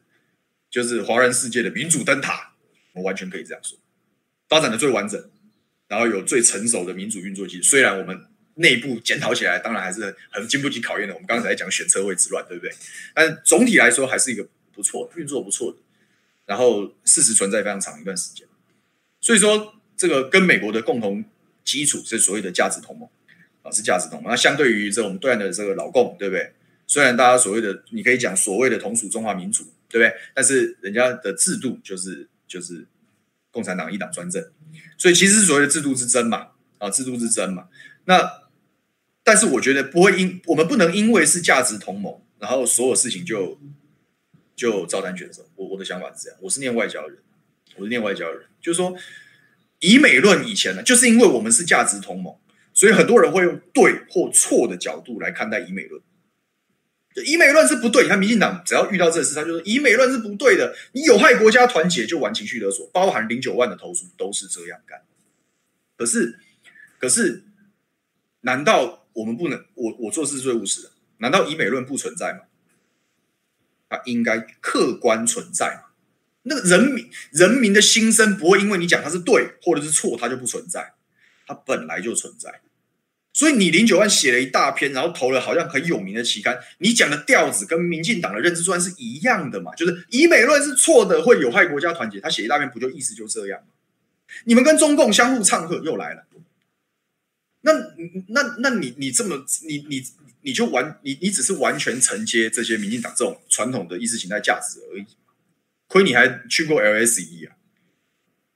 [0.70, 2.54] 就是华人世界的民主灯塔，
[2.94, 3.78] 我完全可以这样说，
[4.48, 5.30] 发展的最完整，
[5.90, 7.64] 然后有最成熟的民主运作机制。
[7.64, 8.26] 虽然我们
[8.56, 11.14] 内部检讨起来，当然还是很经不起考验的。
[11.14, 12.74] 我们刚才在讲选车会之乱，对不对？
[13.14, 14.48] 但总体来说还是一个。
[14.74, 15.78] 不错，运作不错的，
[16.46, 18.48] 然后事实存在非常长一段时间，
[19.20, 21.24] 所以说这个跟美国的共同
[21.64, 23.08] 基础是所谓的价值同盟
[23.62, 24.32] 啊，是价值同盟。
[24.32, 26.54] 那相对于这我们对岸的这个老共，对不对？
[26.88, 30.14] 虽然大家所谓的你可以讲所谓的同属中华民族，对不对？
[30.34, 32.86] 但是人家的制度就是就是
[33.52, 34.44] 共产党一党专政，
[34.98, 36.48] 所以其实是所谓的制度之争嘛，
[36.80, 37.68] 啊，制度之争嘛。
[38.06, 38.28] 那
[39.24, 43.60] 但是我觉得不会因我们不能因为是价值同盟，然后所有事情就。
[44.62, 47.18] 就照单全收，我我的想法是这样，我是念外交的人，
[47.78, 48.96] 我是念外交的人，就是说
[49.80, 52.38] 以美论以前呢，就是因为我们是价值同盟，
[52.72, 56.00] 所以很多人会用对或错的角度来看待以美论。
[57.26, 65.02] 以美论是不对，你看民进党只要遇到这事，他就说以美论是不对的，你有害国家团结就玩情绪勒索，包含零九万的投诉都是这样干。
[65.98, 66.38] 可是，
[67.00, 67.44] 可是，
[68.42, 69.66] 难道我们不能？
[69.74, 72.42] 我我做事是最务实的，难道以美论不存在吗？
[73.92, 75.90] 它应该客观存在嘛？
[76.44, 80.94] 那个人民人民的心声不会因为你讲它是对或者是错，它就不存在，
[81.46, 82.62] 它本来就存在。
[83.34, 89.76] 所以你零九万写了一大篇，然后投了好像很有名的期刊，你讲的调子跟民进党的认知算是一样的嘛？
[89.76, 92.20] 就是以美论是错的，会有害国家团结。
[92.20, 93.68] 他写一大篇不就意思就这样吗？
[94.46, 96.26] 你们跟中共相互唱和又来了，
[97.62, 97.74] 那
[98.30, 100.04] 那那你你这么你你
[100.42, 105.06] 你就完你你只是完全承接这些民进党这种传统的意识形态价值而已。
[105.88, 107.56] 亏你还去过 LSE 啊？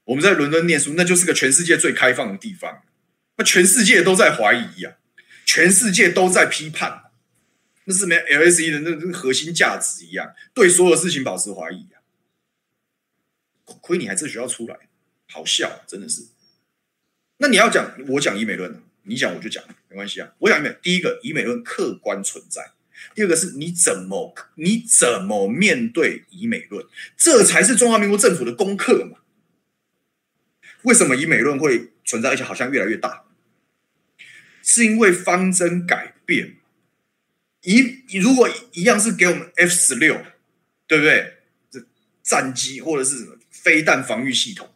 [0.05, 2.83] 我们在伦敦念书，那就是个全世界最开放的地方。
[3.38, 4.97] 那全世界都在怀疑、啊，
[5.45, 7.11] 全世界都在批判，
[7.83, 11.99] 那是没 LSE 的那个核心价值一样，对所有事情保持怀疑啊。
[13.81, 14.77] 亏你还这学校出来，
[15.27, 16.27] 好笑，真的是。
[17.38, 20.32] 那你要讲，我讲疑美论，你讲我就讲，没关系啊。
[20.39, 22.72] 我讲一遍，第一个以美论客观存在，
[23.14, 26.86] 第二个是你怎么你怎么面对以美论，
[27.16, 29.20] 这才是中华民国政府的功课嘛。
[30.84, 33.26] 为什么以美论会存在，而且好像越来越大？
[34.62, 36.58] 是因为方针改变。
[37.62, 40.24] 一如果一样是给我们 F 十六，
[40.86, 41.38] 对不对？
[41.72, 41.84] 这
[42.22, 44.74] 战机或者是什么飞弹防御系统，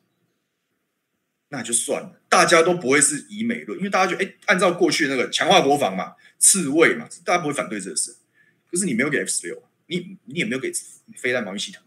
[1.49, 8.15] 那就算了，大家都不会是以美论，因为大家觉得，哎，按照过去那个强化国防嘛，刺猬嘛，大家不会反对这个事。
[8.69, 10.71] 可是你没有给 F 十六，你你也没有给
[11.17, 11.83] 飞弹防御系统，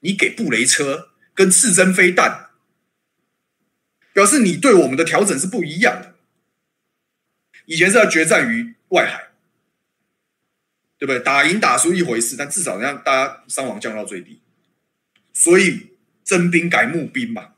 [0.00, 2.50] 你给布雷车跟刺针飞弹。
[4.12, 6.14] 表示你对我们的调整是不一样的。
[7.66, 9.28] 以前是要决战于外海，
[10.96, 11.20] 对不对？
[11.20, 14.40] 打赢打输一回事，但至少让大家伤亡降到最低。
[15.34, 17.55] 所以征兵改募兵嘛，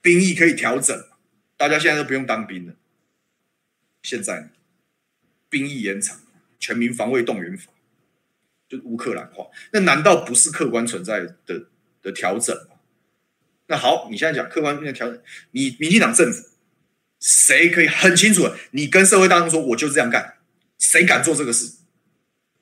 [0.00, 1.08] 兵役可以调整，
[1.56, 2.74] 大家现在都不用当兵了。
[4.02, 4.50] 现在
[5.48, 6.20] 兵役延长，
[6.58, 7.70] 全民防卫动员法
[8.68, 11.66] 就乌克兰化，那难道不是客观存在的
[12.02, 12.76] 的调整吗？
[13.66, 16.48] 那好，你现在讲客观面的调整，你民进党政府
[17.20, 18.48] 谁可以很清楚？
[18.70, 20.38] 你跟社会大众说，我就这样干，
[20.78, 21.74] 谁敢做这个事？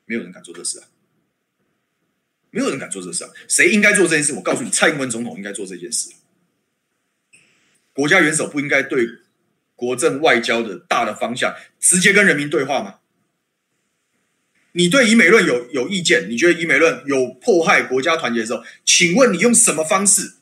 [0.06, 0.88] 没有人敢做这事啊！
[2.50, 3.30] 没有人敢做这事啊！
[3.46, 4.32] 谁应该做这件事？
[4.32, 6.10] 我告诉你，蔡英文总统应该做这件事。
[7.98, 9.08] 国家元首不应该对
[9.74, 13.00] 国政外交的大的方向直接跟人民对话吗？
[14.70, 16.28] 你对以美论有有意见？
[16.30, 20.34] 你觉得以美论有迫害国家团结的时候，请问你用什么方式？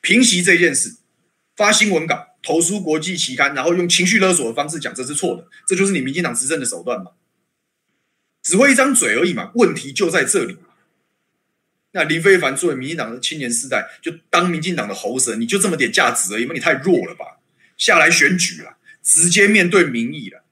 [0.00, 0.96] 平息这件事，
[1.54, 7.12] 发新闻稿，投书国际期刊，然后用情绪勒索的方式讲这是错的，这就是你民进党执政的手段吗？
[8.42, 10.56] 只会一张嘴而已嘛，问题就在这里。
[11.94, 16.52] 那林非凡作为民进党的青年世代，就当民进党的喉舌，你就这么点价值而已吗？
[16.52, 17.38] 你太弱了吧？
[17.76, 20.42] 下来选举了，直接面对民意了，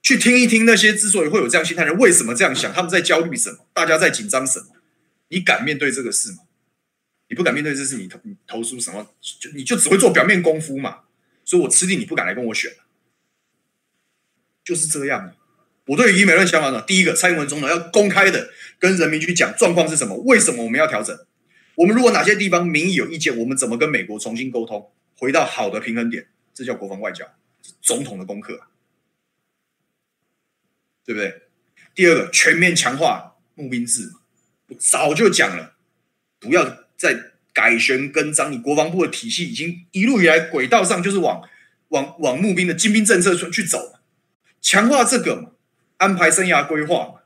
[0.00, 4.66] 去听一听那些之所以会有这样心态的人为什么这样想，他们在焦虑什么，大家在紧张什么？
[5.28, 6.38] 你敢面对这个事吗？
[7.28, 9.08] 你不敢面对这事，你投你投诉什么？
[9.20, 11.00] 就你就只会做表面功夫嘛。
[11.44, 12.70] 所以我吃定你不敢来跟我选，
[14.62, 15.34] 就是这样。
[15.86, 18.50] 我对于美论想法呢，第一个，蔡英文总统要公开的
[18.82, 21.16] 跟人民去讲状况是什么，为什么我们要调整？
[21.76, 26.26] 我们如果哪些地方民意有意见，我们怎么跟美国重新沟通，回到好的平衡点？
[26.52, 27.24] 这叫国防外交，
[27.80, 28.62] 总统的功课，
[31.04, 31.42] 对不对？
[31.94, 34.10] 第二个，全面强化募兵制，
[34.66, 35.76] 我早就讲了，
[36.40, 36.82] 不要。
[36.96, 41.42] 在改弦更张，你国防部的体系已经一路以来轨道上就是往
[41.88, 43.96] 往往募兵的精兵政策去去走，
[44.60, 45.50] 强化这个嘛，
[45.96, 47.21] 安排生涯规划嘛，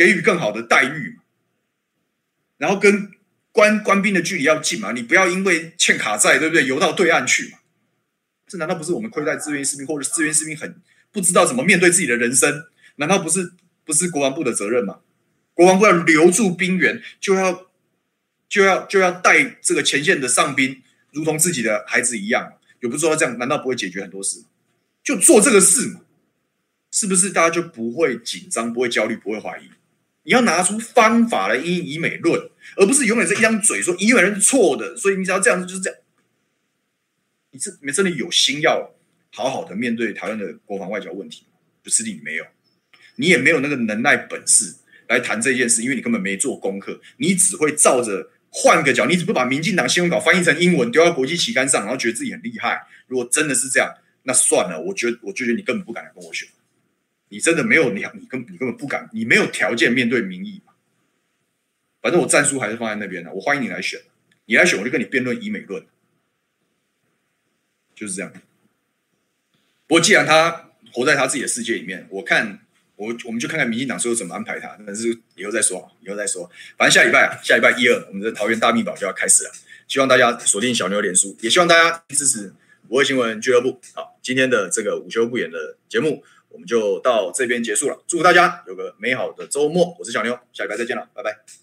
[0.00, 1.22] 给予更好的待遇嘛，
[2.56, 3.10] 然后跟
[3.52, 6.64] 官官兵的距离要近嘛，你不要因为欠卡债，对不对？
[6.64, 7.58] 游到对岸去嘛，
[8.48, 10.80] 这难道不是我们亏待志愿士兵，或者志愿士兵很
[11.12, 12.64] 不知道怎么面对自己的人生？
[12.96, 13.52] 难道不是
[13.84, 15.00] 不是国防部的责任吗？
[15.52, 17.68] 国防部要留住兵员，就要。
[18.48, 20.82] 就要就要带这个前线的上兵，
[21.12, 24.42] 如同自己的孩子一样，有不做到这样，难道不会解决很多事？
[25.04, 26.00] 就做这个事嘛，
[26.90, 29.70] 是不是大家就不会紧张、不会焦虑、不会怀疑？
[30.22, 35.98] 你要拿出方法来因疑美论，而不是永远是一张嘴说以美论是错的，所以你只要这样子就是这样。
[37.50, 38.94] 你这你真的有心要
[39.32, 41.58] 好好的面对台湾的国防外交问题吗？
[41.82, 42.44] 不是你没有，
[43.16, 44.76] 你也没有那个能耐本事
[45.08, 48.30] 来谈这件事，因为你根本没做功课，你只会照着。
[48.52, 52.84] 换个角，你只不把民进党新闻稿翻译成英文丢到国际旗杆上，然后觉得自己很厉害。
[53.06, 53.88] 如果真的是这样，
[54.24, 54.80] 那算了。
[54.80, 56.48] 我觉得，我就觉得你根本不敢来跟我选。
[57.30, 60.74] 你真的没有你，你根你根本不敢，你没有条件面对民意嘛。
[62.02, 63.98] 反正我战书还是放在那边的，我欢迎你来选。
[64.44, 65.82] 你来选，我就跟你辩论以美论，
[67.94, 68.30] 就是这样。
[69.86, 72.60] 不过既然他活在他自己的世界里面，我看。
[73.00, 76.44] 我我们就看看民进党最后怎么安排他，但是以后再说，以后再说。
[76.76, 79.50] 反正下礼拜啊，下礼拜一二，我们的桃园大秘宝就要开始了。
[79.88, 82.52] 希望大家锁定小牛脸书，也希望大家支持
[82.88, 83.80] 五二新闻俱乐部。
[83.94, 87.98] 好，今天的这个午休不演的节目，我们就到这边结束了。
[88.06, 91.59] 祝大家有个美好的周末，我是小牛，下礼拜再见了，拜拜。